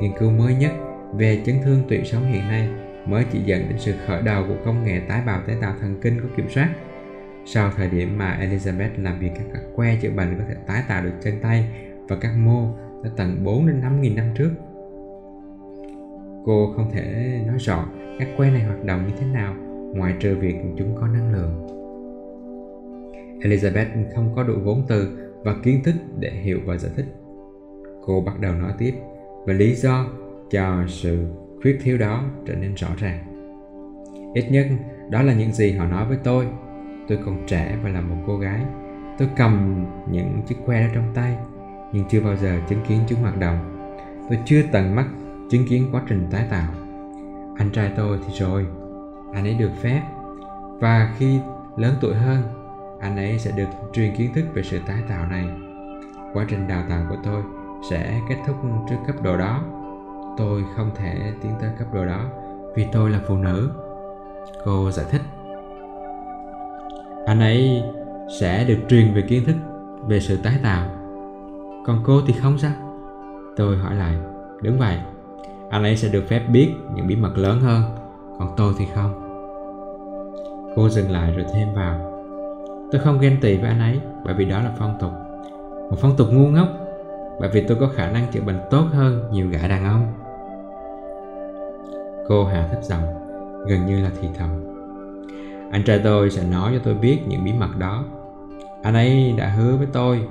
[0.00, 0.72] nghiên cứu mới nhất
[1.12, 2.68] về chấn thương tủy sống hiện nay
[3.06, 6.00] mới chỉ dẫn đến sự khởi đầu của công nghệ tái bào tế bào thần
[6.02, 6.68] kinh có kiểm soát
[7.46, 11.04] sau thời điểm mà Elizabeth làm việc các, que chữa bệnh có thể tái tạo
[11.04, 11.68] được chân tay
[12.08, 12.74] và các mô
[13.04, 14.50] đã tận 4 đến 5 nghìn năm trước.
[16.44, 17.84] Cô không thể nói rõ
[18.18, 19.54] các que này hoạt động như thế nào
[19.94, 21.79] ngoại trừ việc chúng có năng lượng.
[23.40, 27.06] Elizabeth không có đủ vốn từ và kiến thức để hiểu và giải thích.
[28.04, 28.94] Cô bắt đầu nói tiếp
[29.46, 30.06] về lý do
[30.50, 31.26] cho sự
[31.62, 33.24] khuyết thiếu đó trở nên rõ ràng.
[34.34, 34.66] Ít nhất,
[35.10, 36.46] đó là những gì họ nói với tôi.
[37.08, 38.60] Tôi còn trẻ và là một cô gái.
[39.18, 41.36] Tôi cầm những chiếc que đó trong tay,
[41.92, 43.88] nhưng chưa bao giờ chứng kiến chúng hoạt động.
[44.28, 45.06] Tôi chưa tận mắt
[45.50, 46.72] chứng kiến quá trình tái tạo.
[47.58, 48.66] Anh trai tôi thì rồi.
[49.34, 50.02] Anh ấy được phép.
[50.80, 51.38] Và khi
[51.76, 52.42] lớn tuổi hơn
[53.00, 55.44] anh ấy sẽ được truyền kiến thức về sự tái tạo này.
[56.32, 57.42] Quá trình đào tạo của tôi
[57.90, 58.56] sẽ kết thúc
[58.90, 59.60] trước cấp độ đó.
[60.36, 62.24] Tôi không thể tiến tới cấp độ đó
[62.74, 63.70] vì tôi là phụ nữ.
[64.64, 65.22] Cô giải thích.
[67.26, 67.82] Anh ấy
[68.40, 69.56] sẽ được truyền về kiến thức
[70.06, 70.88] về sự tái tạo.
[71.86, 72.72] Còn cô thì không sao.
[73.56, 74.14] Tôi hỏi lại.
[74.62, 74.98] Đúng vậy.
[75.70, 77.82] Anh ấy sẽ được phép biết những bí mật lớn hơn.
[78.38, 79.26] Còn tôi thì không.
[80.76, 82.09] Cô dừng lại rồi thêm vào
[82.92, 85.10] tôi không ghen tị với anh ấy bởi vì đó là phong tục
[85.90, 86.68] một phong tục ngu ngốc
[87.40, 90.12] bởi vì tôi có khả năng chữa bệnh tốt hơn nhiều gã đàn ông.
[92.28, 93.02] Cô hạ thấp giọng,
[93.66, 94.50] gần như là thì thầm.
[95.70, 98.04] Anh trai tôi sẽ nói cho tôi biết những bí mật đó.
[98.82, 100.28] Anh ấy đã hứa với tôi.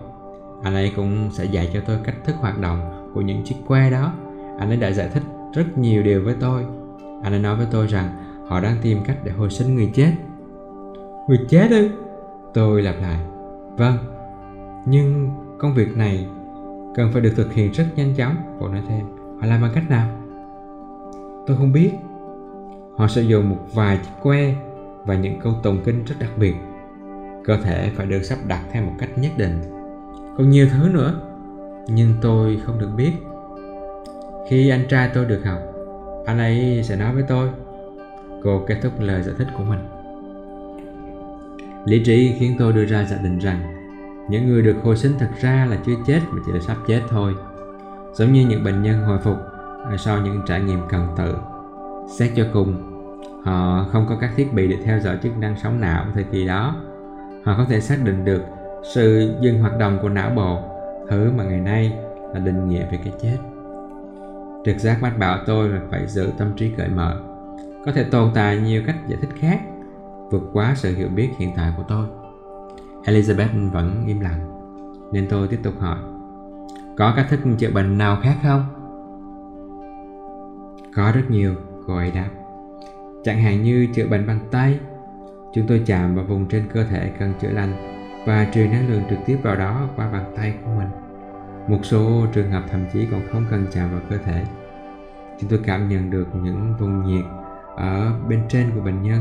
[0.63, 3.89] Anh ấy cũng sẽ dạy cho tôi cách thức hoạt động của những chiếc que
[3.89, 4.13] đó.
[4.59, 6.65] Anh ấy đã giải thích rất nhiều điều với tôi.
[7.23, 8.09] Anh ấy nói với tôi rằng
[8.47, 10.11] họ đang tìm cách để hồi sinh người chết.
[11.27, 11.89] Người chết ư?
[12.53, 13.19] Tôi lặp lại.
[13.77, 13.97] Vâng.
[14.85, 15.29] Nhưng
[15.59, 16.27] công việc này
[16.95, 18.35] cần phải được thực hiện rất nhanh chóng.
[18.59, 19.05] Cô nói thêm.
[19.41, 20.09] Họ làm bằng cách nào?
[21.47, 21.91] Tôi không biết.
[22.97, 24.55] Họ sử dụng một vài chiếc que
[25.05, 26.53] và những câu tụng kinh rất đặc biệt.
[27.43, 29.61] Cơ thể phải được sắp đặt theo một cách nhất định.
[30.37, 31.21] Còn nhiều thứ nữa.
[31.87, 33.11] Nhưng tôi không được biết.
[34.49, 35.59] Khi anh trai tôi được học,
[36.25, 37.49] anh ấy sẽ nói với tôi.
[38.43, 39.79] Cô kết thúc lời giải thích của mình.
[41.85, 43.59] Lý trí khiến tôi đưa ra giả định rằng
[44.29, 47.01] những người được hồi sinh thật ra là chưa chết mà chỉ là sắp chết
[47.09, 47.33] thôi.
[48.13, 49.37] Giống như những bệnh nhân hồi phục
[49.89, 51.35] à, sau những trải nghiệm cần tự.
[52.17, 52.75] Xét cho cùng,
[53.43, 56.47] họ không có các thiết bị để theo dõi chức năng sống não thời kỳ
[56.47, 56.75] đó.
[57.43, 58.41] Họ không thể xác định được
[58.93, 60.59] sự dừng hoạt động của não bộ,
[61.09, 61.93] thứ mà ngày nay
[62.33, 63.37] là định nghĩa về cái chết.
[64.65, 67.19] Trực giác mách bảo tôi là phải giữ tâm trí cởi mở,
[67.85, 69.59] có thể tồn tại nhiều cách giải thích khác,
[70.29, 72.07] vượt quá sự hiểu biết hiện tại của tôi.
[73.03, 74.39] Elizabeth vẫn im lặng,
[75.13, 75.97] nên tôi tiếp tục hỏi.
[76.97, 78.63] Có cách thức chữa bệnh nào khác không?
[80.95, 81.55] Có rất nhiều,
[81.87, 82.29] cô ấy đáp.
[83.23, 84.79] Chẳng hạn như chữa bệnh bằng tay.
[85.53, 87.73] Chúng tôi chạm vào vùng trên cơ thể cần chữa lành
[88.25, 90.87] và truyền năng lượng trực tiếp vào đó qua bàn tay của mình.
[91.67, 94.43] Một số trường hợp thậm chí còn không cần chạm vào cơ thể.
[95.39, 97.25] Chúng tôi cảm nhận được những vùng nhiệt
[97.75, 99.19] ở bên trên của bệnh nhân.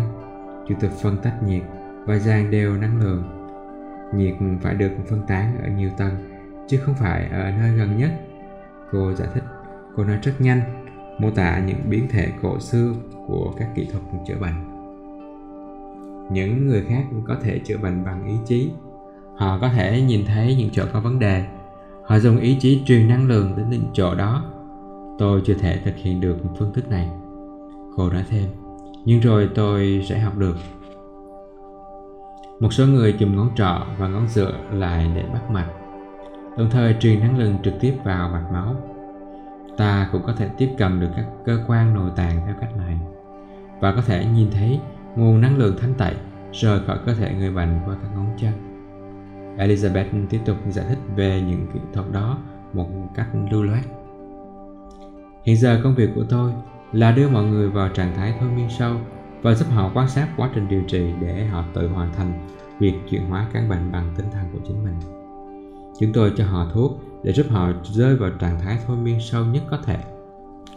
[0.68, 1.62] Chúng tôi phân tách nhiệt
[2.04, 3.22] và dàn đều năng lượng.
[4.14, 6.14] Nhiệt phải được phân tán ở nhiều tầng,
[6.68, 8.10] chứ không phải ở nơi gần nhất.
[8.92, 9.44] Cô giải thích,
[9.96, 10.60] cô nói rất nhanh,
[11.18, 12.92] mô tả những biến thể cổ xưa
[13.26, 14.54] của các kỹ thuật chữa bệnh.
[16.30, 18.70] Những người khác có thể chữa bệnh bằng ý chí.
[19.36, 21.44] Họ có thể nhìn thấy những chỗ có vấn đề.
[22.04, 24.44] Họ dùng ý chí truyền năng lượng đến những chỗ đó.
[25.18, 27.08] Tôi chưa thể thực hiện được phương thức này.
[27.96, 28.44] Cô nói thêm,
[29.04, 30.56] nhưng rồi tôi sẽ học được.
[32.60, 35.68] Một số người chùm ngón trỏ và ngón giữa lại để bắt mạch,
[36.58, 38.76] đồng thời truyền năng lượng trực tiếp vào mạch máu
[39.78, 42.98] ta cũng có thể tiếp cận được các cơ quan nội tạng theo cách này
[43.80, 44.80] và có thể nhìn thấy
[45.16, 46.14] nguồn năng lượng thánh tẩy
[46.52, 48.52] rời khỏi cơ thể người bệnh qua các ngón chân.
[49.58, 52.38] Elizabeth tiếp tục giải thích về những kỹ thuật đó
[52.72, 53.84] một cách lưu loát.
[55.44, 56.52] Hiện giờ công việc của tôi
[56.92, 58.96] là đưa mọi người vào trạng thái thôi miên sâu
[59.42, 62.94] và giúp họ quan sát quá trình điều trị để họ tự hoàn thành việc
[63.10, 64.94] chuyển hóa căn bệnh bằng tinh thần của chính mình.
[66.00, 69.44] Chúng tôi cho họ thuốc để giúp họ rơi vào trạng thái thôi miên sâu
[69.44, 69.98] nhất có thể.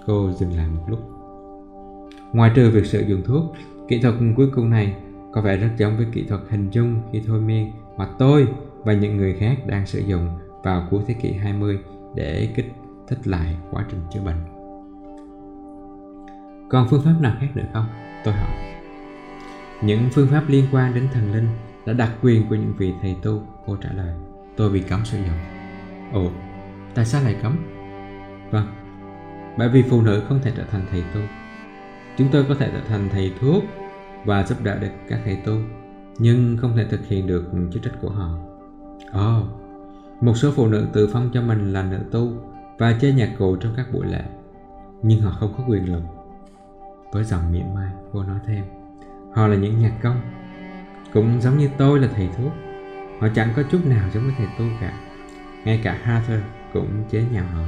[0.05, 0.99] Cô dừng lại một lúc.
[2.34, 3.43] Ngoài trừ việc sử dụng thuốc,
[3.88, 4.95] kỹ thuật cuối cùng này
[5.34, 8.47] có vẻ rất giống với kỹ thuật hình dung khi thôi miên mà tôi
[8.84, 10.28] và những người khác đang sử dụng
[10.64, 11.80] vào cuối thế kỷ 20
[12.16, 12.74] để kích
[13.07, 14.61] thích lại quá trình chữa bệnh.
[16.72, 17.86] Còn phương pháp nào khác nữa không?
[18.24, 18.51] Tôi hỏi.
[19.82, 21.47] Những phương pháp liên quan đến thần linh
[21.86, 24.15] là đặc quyền của những vị thầy tu, cô trả lời.
[24.57, 25.38] Tôi bị cấm sử dụng.
[26.13, 26.32] Ồ,
[26.95, 27.57] tại sao lại cấm?
[28.51, 28.67] Vâng,
[29.57, 31.19] bởi vì phụ nữ không thể trở thành thầy tu.
[32.17, 33.63] Chúng tôi có thể trở thành thầy thuốc
[34.26, 35.53] và giúp đỡ được các thầy tu,
[36.17, 38.30] nhưng không thể thực hiện được chức trách của họ.
[39.11, 39.45] Ồ, oh,
[40.22, 42.32] một số phụ nữ tự phong cho mình là nữ tu
[42.78, 44.24] và chơi nhạc cụ trong các buổi lễ,
[45.03, 46.01] nhưng họ không có quyền lực.
[47.12, 48.64] Với giọng mỉa mai, cô nói thêm,
[49.34, 50.22] họ là những nhạc công,
[51.14, 52.51] cũng giống như tôi là thầy thuốc.
[53.20, 54.93] Họ chẳng có chút nào giống với thầy tu cả
[55.66, 56.39] ngay cả Hathor
[56.74, 57.64] cũng chế nhạo họ.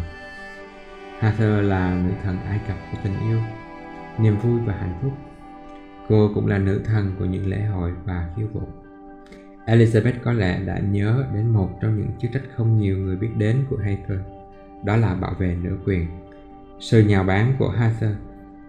[1.20, 3.39] Hathor là nữ thần Ai Cập của tình yêu,
[4.18, 5.12] niềm vui và hạnh phúc.
[6.10, 8.62] Cô cũng là nữ thần của những lễ hội và khiêu vũ.
[9.66, 13.30] Elizabeth có lẽ đã nhớ đến một trong những chức trách không nhiều người biết
[13.38, 14.20] đến của Hathor,
[14.84, 16.08] đó là bảo vệ nữ quyền.
[16.80, 18.12] Sự nhào báng của Hathor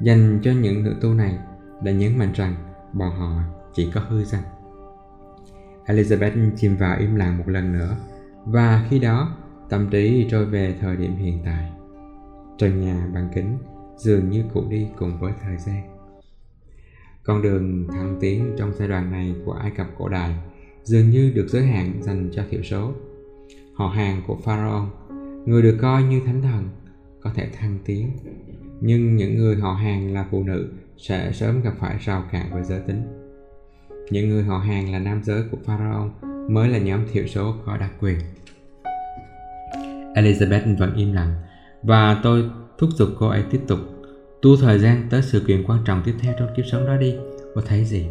[0.01, 1.39] dành cho những nữ tu này
[1.83, 2.55] đã nhấn mạnh rằng
[2.93, 3.43] bọn họ
[3.75, 4.43] chỉ có hư danh.
[5.87, 7.97] Elizabeth chìm vào im lặng một lần nữa
[8.45, 9.37] và khi đó,
[9.69, 11.71] tâm trí trôi về thời điểm hiện tại.
[12.59, 13.59] Trần nhà bằng kính
[13.97, 15.83] dường như cũ đi cùng với thời gian.
[17.23, 20.35] Con đường thăng tiến trong giai đoạn này của ai cập cổ đại
[20.83, 22.93] dường như được giới hạn dành cho thiểu số.
[23.75, 24.89] Họ hàng của pharaoh,
[25.47, 26.69] người được coi như thánh thần,
[27.21, 28.11] có thể thăng tiến
[28.87, 30.69] nhưng những người họ hàng là phụ nữ
[30.99, 33.03] sẽ sớm gặp phải rào cản về giới tính
[34.11, 36.11] những người họ hàng là nam giới của pharaoh
[36.49, 38.19] mới là nhóm thiểu số có đặc quyền.
[40.15, 41.35] Elizabeth vẫn im lặng
[41.83, 43.79] và tôi thúc giục cô ấy tiếp tục
[44.43, 47.15] tu thời gian tới sự kiện quan trọng tiếp theo trong kiếp sống đó đi.
[47.55, 48.07] Cô thấy gì?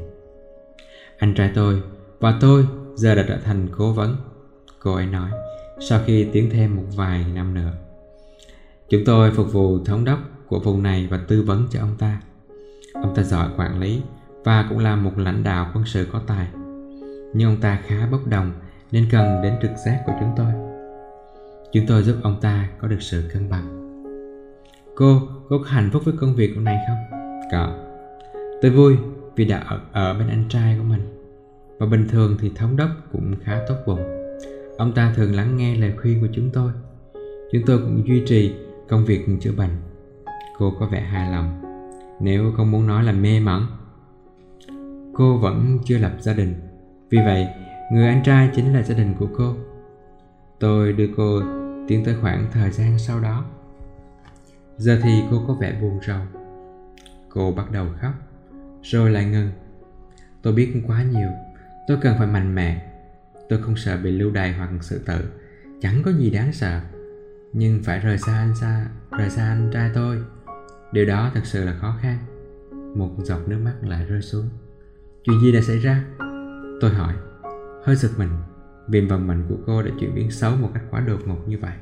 [1.17, 1.81] Anh trai tôi
[2.19, 2.65] và tôi
[2.95, 4.15] giờ đã trở thành cố vấn.
[4.79, 5.29] Cô ấy nói,
[5.79, 7.71] sau khi tiến thêm một vài năm nữa.
[8.89, 12.21] Chúng tôi phục vụ thống đốc của vùng này và tư vấn cho ông ta.
[12.93, 14.01] Ông ta giỏi quản lý
[14.43, 16.47] và cũng là một lãnh đạo quân sự có tài.
[17.33, 18.51] Nhưng ông ta khá bốc đồng
[18.91, 20.53] nên cần đến trực giác của chúng tôi.
[21.71, 23.79] Chúng tôi giúp ông ta có được sự cân bằng.
[24.95, 27.19] Cô, cô có hạnh phúc với công việc hôm nay không?
[27.51, 27.77] Có.
[28.61, 28.97] Tôi vui
[29.35, 31.01] vì đã ở, ở bên anh trai của mình.
[31.77, 34.01] Và bình thường thì thống đốc cũng khá tốt bụng.
[34.77, 36.71] Ông ta thường lắng nghe lời khuyên của chúng tôi.
[37.51, 38.53] Chúng tôi cũng duy trì
[38.87, 39.69] công việc chữa bệnh.
[40.57, 41.61] Cô có vẻ hài lòng.
[42.19, 43.61] Nếu không muốn nói là mê mẩn.
[45.13, 46.53] Cô vẫn chưa lập gia đình.
[47.09, 47.47] Vì vậy,
[47.91, 49.55] người anh trai chính là gia đình của cô.
[50.59, 51.41] Tôi đưa cô
[51.87, 53.45] tiến tới khoảng thời gian sau đó.
[54.77, 56.19] Giờ thì cô có vẻ buồn rầu
[57.29, 58.13] Cô bắt đầu khóc
[58.83, 59.51] Rồi lại ngừng
[60.41, 61.29] Tôi biết quá nhiều
[61.87, 62.91] Tôi cần phải mạnh mẽ
[63.49, 65.31] Tôi không sợ bị lưu đày hoặc sự tử
[65.81, 66.81] Chẳng có gì đáng sợ
[67.53, 70.17] Nhưng phải rời xa anh xa Rời xa anh trai tôi
[70.93, 72.17] Điều đó thật sự là khó khăn
[72.95, 74.49] Một giọt nước mắt lại rơi xuống
[75.23, 76.03] Chuyện gì đã xảy ra
[76.81, 77.13] Tôi hỏi
[77.83, 78.29] Hơi giật mình
[78.87, 81.57] Vì vòng mạnh của cô đã chuyển biến xấu một cách quá đột ngột như
[81.61, 81.73] vậy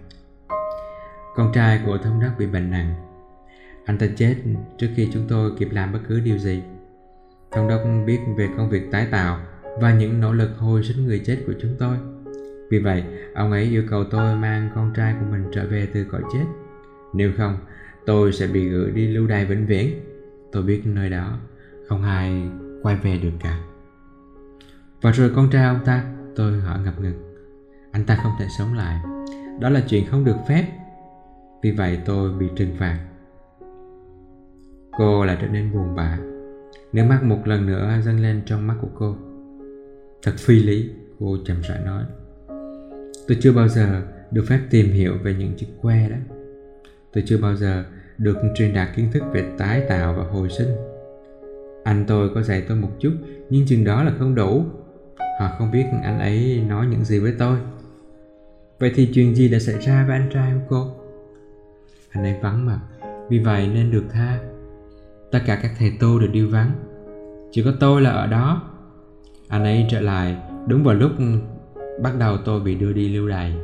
[1.35, 2.95] con trai của thống đốc bị bệnh nặng.
[3.85, 4.35] Anh ta chết
[4.77, 6.63] trước khi chúng tôi kịp làm bất cứ điều gì.
[7.51, 9.39] Thống đốc biết về công việc tái tạo
[9.79, 11.97] và những nỗ lực hồi sinh người chết của chúng tôi.
[12.69, 13.03] Vì vậy,
[13.35, 16.45] ông ấy yêu cầu tôi mang con trai của mình trở về từ cõi chết.
[17.13, 17.57] Nếu không,
[18.05, 19.93] tôi sẽ bị gửi đi lưu đày vĩnh viễn.
[20.51, 21.37] Tôi biết nơi đó
[21.87, 22.49] không ai
[22.83, 23.59] quay về được cả.
[25.01, 26.03] Và rồi con trai ông ta,
[26.35, 27.35] tôi hỏi ngập ngừng.
[27.91, 28.99] Anh ta không thể sống lại.
[29.59, 30.65] Đó là chuyện không được phép
[31.61, 32.99] vì vậy tôi bị trừng phạt
[34.91, 36.17] cô lại trở nên buồn bã
[36.93, 39.15] nước mắt một lần nữa dâng lên trong mắt của cô
[40.23, 40.89] thật phi lý
[41.19, 42.03] cô chậm rãi nói
[43.27, 46.15] tôi chưa bao giờ được phép tìm hiểu về những chiếc que đó
[47.13, 47.83] tôi chưa bao giờ
[48.17, 50.69] được truyền đạt kiến thức về tái tạo và hồi sinh.
[51.83, 53.11] Anh tôi có dạy tôi một chút,
[53.49, 54.63] nhưng chừng đó là không đủ.
[55.39, 57.57] Họ không biết anh ấy nói những gì với tôi.
[58.79, 60.91] Vậy thì chuyện gì đã xảy ra với anh trai của cô?
[62.11, 62.79] Anh ấy vắng mặt,
[63.29, 64.39] vì vậy nên được tha.
[65.31, 66.71] Tất cả các thầy tu đều đi vắng.
[67.51, 68.61] Chỉ có tôi là ở đó.
[69.47, 70.37] Anh ấy trở lại
[70.67, 71.11] đúng vào lúc
[72.01, 73.55] bắt đầu tôi bị đưa đi lưu đày.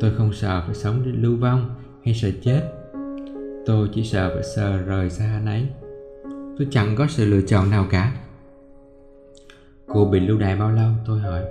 [0.00, 1.74] Tôi không sợ phải sống lưu vong
[2.04, 2.62] hay sợ chết.
[3.66, 5.66] Tôi chỉ sợ phải sợ rời xa anh ấy.
[6.58, 8.12] Tôi chẳng có sự lựa chọn nào cả.
[9.86, 10.90] Cô bị lưu đày bao lâu?
[11.06, 11.44] Tôi hỏi.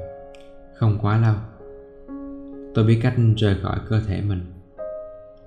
[0.76, 1.36] Không quá lâu.
[2.74, 4.42] Tôi biết cách rời khỏi cơ thể mình.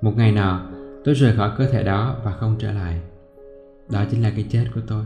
[0.01, 0.61] Một ngày nào
[1.05, 3.01] tôi rời khỏi cơ thể đó và không trở lại.
[3.91, 5.05] Đó chính là cái chết của tôi.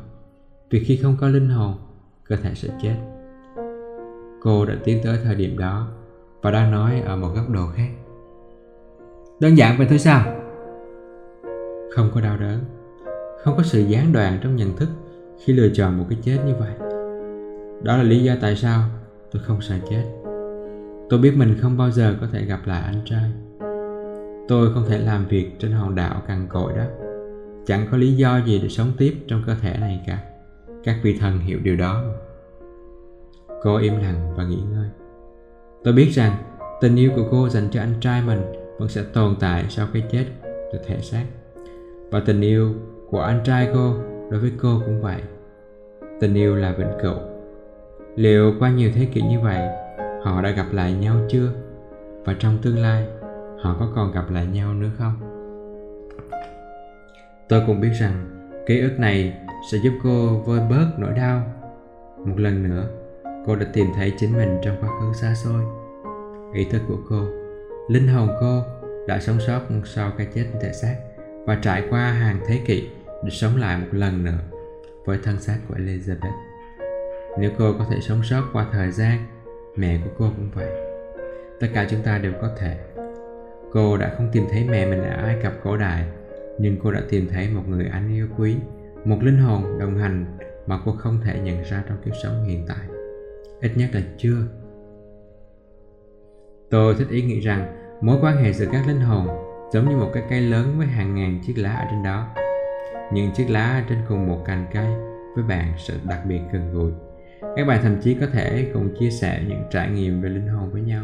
[0.70, 1.74] Vì khi không có linh hồn,
[2.24, 2.96] cơ thể sẽ chết.
[4.42, 5.88] Cô đã tiến tới thời điểm đó
[6.42, 7.88] và đang nói ở một góc độ khác
[9.40, 10.22] đơn giản vậy thôi sao?
[11.90, 12.58] Không có đau đớn,
[13.44, 14.88] không có sự gián đoạn trong nhận thức
[15.44, 16.72] khi lựa chọn một cái chết như vậy.
[17.82, 18.82] Đó là lý do tại sao
[19.32, 20.04] tôi không sợ chết.
[21.10, 23.30] Tôi biết mình không bao giờ có thể gặp lại anh trai.
[24.48, 26.84] Tôi không thể làm việc trên hòn đảo cằn cỗi đó.
[27.66, 30.18] Chẳng có lý do gì để sống tiếp trong cơ thể này cả.
[30.84, 32.02] Các vị thần hiểu điều đó.
[33.62, 34.88] Cô im lặng và nghỉ ngơi.
[35.84, 36.36] Tôi biết rằng
[36.80, 40.02] tình yêu của cô dành cho anh trai mình vẫn sẽ tồn tại sau cái
[40.10, 40.24] chết
[40.72, 41.24] của thể xác.
[42.10, 42.74] Và tình yêu
[43.10, 43.94] của anh trai cô
[44.30, 45.22] đối với cô cũng vậy.
[46.20, 47.16] Tình yêu là vĩnh cửu.
[48.16, 49.68] Liệu qua nhiều thế kỷ như vậy,
[50.22, 51.52] Họ đã gặp lại nhau chưa?
[52.24, 53.06] Và trong tương lai,
[53.60, 55.12] họ có còn gặp lại nhau nữa không?
[57.48, 58.14] Tôi cũng biết rằng
[58.66, 59.38] ký ức này
[59.72, 61.42] sẽ giúp cô vơi bớt nỗi đau.
[62.24, 62.84] Một lần nữa,
[63.46, 65.62] cô đã tìm thấy chính mình trong quá khứ xa xôi.
[66.54, 67.37] Ý thức của cô
[67.88, 68.62] linh hồn cô
[69.06, 70.96] đã sống sót sau cái chết thể xác
[71.46, 72.88] và trải qua hàng thế kỷ
[73.24, 74.38] để sống lại một lần nữa
[75.04, 76.38] với thân xác của Elizabeth.
[77.38, 79.18] Nếu cô có thể sống sót qua thời gian,
[79.76, 80.68] mẹ của cô cũng vậy.
[81.60, 82.78] Tất cả chúng ta đều có thể
[83.72, 86.04] Cô đã không tìm thấy mẹ mình ở Ai Cập cổ đại,
[86.58, 88.56] nhưng cô đã tìm thấy một người anh yêu quý,
[89.04, 92.64] một linh hồn đồng hành mà cô không thể nhận ra trong kiếp sống hiện
[92.68, 92.88] tại.
[93.60, 94.36] Ít nhất là chưa.
[96.70, 99.28] Tôi thích ý nghĩ rằng mối quan hệ giữa các linh hồn
[99.72, 102.28] giống như một cái cây lớn với hàng ngàn chiếc lá ở trên đó.
[103.12, 104.86] Những chiếc lá trên cùng một cành cây
[105.34, 106.92] với bạn sự đặc biệt gần gũi.
[107.56, 110.70] Các bạn thậm chí có thể cùng chia sẻ những trải nghiệm về linh hồn
[110.70, 111.02] với nhau.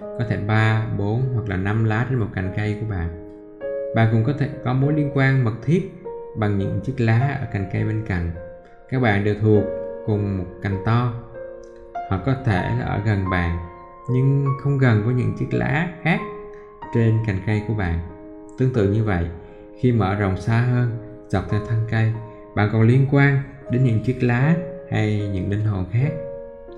[0.00, 3.08] có thể 3, 4 hoặc là 5 lá trên một cành cây của bạn.
[3.94, 5.90] Bạn cũng có thể có mối liên quan mật thiết
[6.36, 8.30] bằng những chiếc lá ở cành cây bên cạnh.
[8.88, 9.64] Các bạn đều thuộc
[10.06, 11.14] cùng một cành to.
[12.08, 13.75] Hoặc có thể là ở gần bạn
[14.10, 16.20] nhưng không gần với những chiếc lá khác
[16.94, 17.98] trên cành cây của bạn.
[18.58, 19.26] Tương tự như vậy,
[19.80, 20.90] khi mở rộng xa hơn
[21.28, 22.12] dọc theo thân cây,
[22.54, 23.38] bạn còn liên quan
[23.70, 24.56] đến những chiếc lá
[24.90, 26.12] hay những linh hồn khác,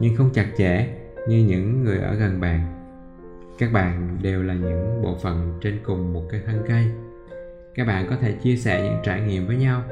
[0.01, 0.89] nhưng không chặt chẽ
[1.29, 2.61] như những người ở gần bạn.
[3.59, 6.85] Các bạn đều là những bộ phận trên cùng một cái thân cây.
[7.75, 9.83] Các bạn có thể chia sẻ những trải nghiệm với nhau.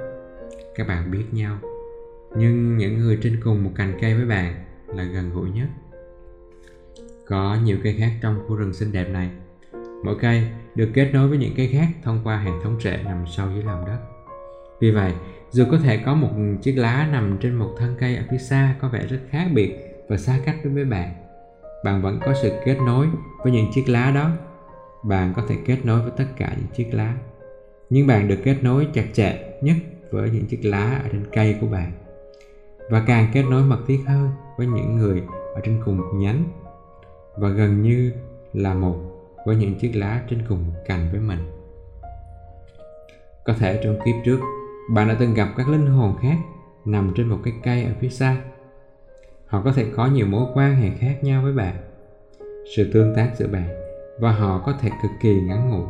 [0.75, 1.59] Các bạn biết nhau.
[2.37, 4.55] Nhưng những người trên cùng một cành cây với bạn
[4.87, 5.67] là gần gũi nhất.
[7.29, 9.31] Có nhiều cây khác trong khu rừng xinh đẹp này.
[10.05, 13.25] Mỗi cây được kết nối với những cây khác thông qua hệ thống rễ nằm
[13.27, 13.99] sâu dưới lòng đất.
[14.81, 15.13] Vì vậy,
[15.51, 16.31] dù có thể có một
[16.63, 19.77] chiếc lá nằm trên một thân cây ở phía xa có vẻ rất khác biệt
[20.09, 21.15] và xa cách đối với bạn,
[21.85, 23.07] bạn vẫn có sự kết nối
[23.43, 24.31] với những chiếc lá đó.
[25.05, 27.15] Bạn có thể kết nối với tất cả những chiếc lá.
[27.91, 29.77] Nhưng bạn được kết nối chặt chẽ nhất
[30.11, 31.93] với những chiếc lá ở trên cây của bạn.
[32.91, 35.23] Và càng kết nối mật thiết hơn với những người
[35.55, 36.45] ở trên cùng nhánh
[37.37, 38.13] và gần như
[38.53, 38.97] là một
[39.47, 41.39] với những chiếc lá trên cùng cành với mình.
[43.45, 44.39] Có thể trong kiếp trước,
[44.91, 46.37] bạn đã từng gặp các linh hồn khác
[46.85, 48.37] nằm trên một cái cây ở phía xa.
[49.47, 51.75] Họ có thể có nhiều mối quan hệ khác nhau với bạn.
[52.77, 53.69] Sự tương tác giữa bạn
[54.21, 55.87] và họ có thể cực kỳ ngắn ngủi.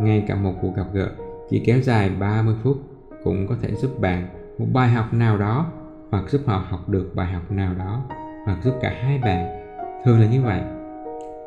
[0.00, 1.10] Ngay cả một cuộc gặp gỡ
[1.50, 2.76] chỉ kéo dài 30 phút
[3.24, 5.72] cũng có thể giúp bạn một bài học nào đó
[6.10, 8.04] hoặc giúp họ học được bài học nào đó
[8.44, 9.61] hoặc giúp cả hai bạn
[10.04, 10.60] thường là như vậy.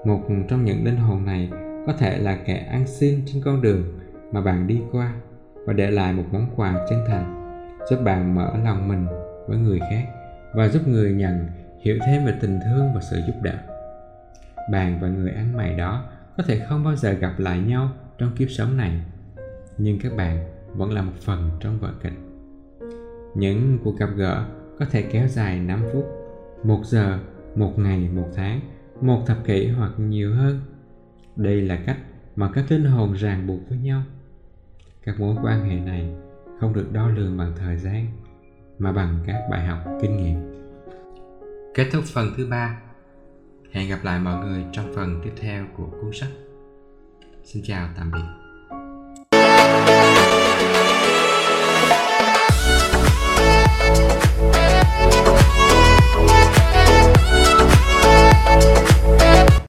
[0.06, 1.50] Một trong những linh hồn này
[1.88, 4.00] có thể là kẻ ăn xin trên con đường
[4.32, 5.14] mà bạn đi qua
[5.66, 7.58] và để lại một món quà chân thành
[7.90, 9.06] giúp bạn mở lòng mình
[9.48, 10.06] với người khác
[10.54, 11.48] và giúp người nhận
[11.82, 13.58] hiểu thêm về tình thương và sự giúp đỡ.
[14.72, 16.04] Bạn và người ăn mày đó
[16.38, 19.02] có thể không bao giờ gặp lại nhau trong kiếp sống này
[19.78, 20.38] nhưng các bạn
[20.74, 22.14] vẫn là một phần trong vở kịch
[23.36, 24.46] những cuộc gặp gỡ
[24.80, 26.06] có thể kéo dài 5 phút,
[26.64, 27.20] 1 giờ
[27.56, 28.60] một ngày, một tháng,
[29.02, 30.60] một thập kỷ hoặc nhiều hơn.
[31.36, 31.98] Đây là cách
[32.36, 34.02] mà các linh hồn ràng buộc với nhau.
[35.04, 36.16] Các mối quan hệ này
[36.60, 38.06] không được đo lường bằng thời gian,
[38.80, 40.66] mà bằng các bài học, kinh nghiệm.
[41.74, 42.82] Kết thúc phần thứ ba.
[43.72, 46.32] Hẹn gặp lại mọi người trong phần tiếp theo của cuốn sách.
[47.44, 48.45] Xin chào, tạm biệt.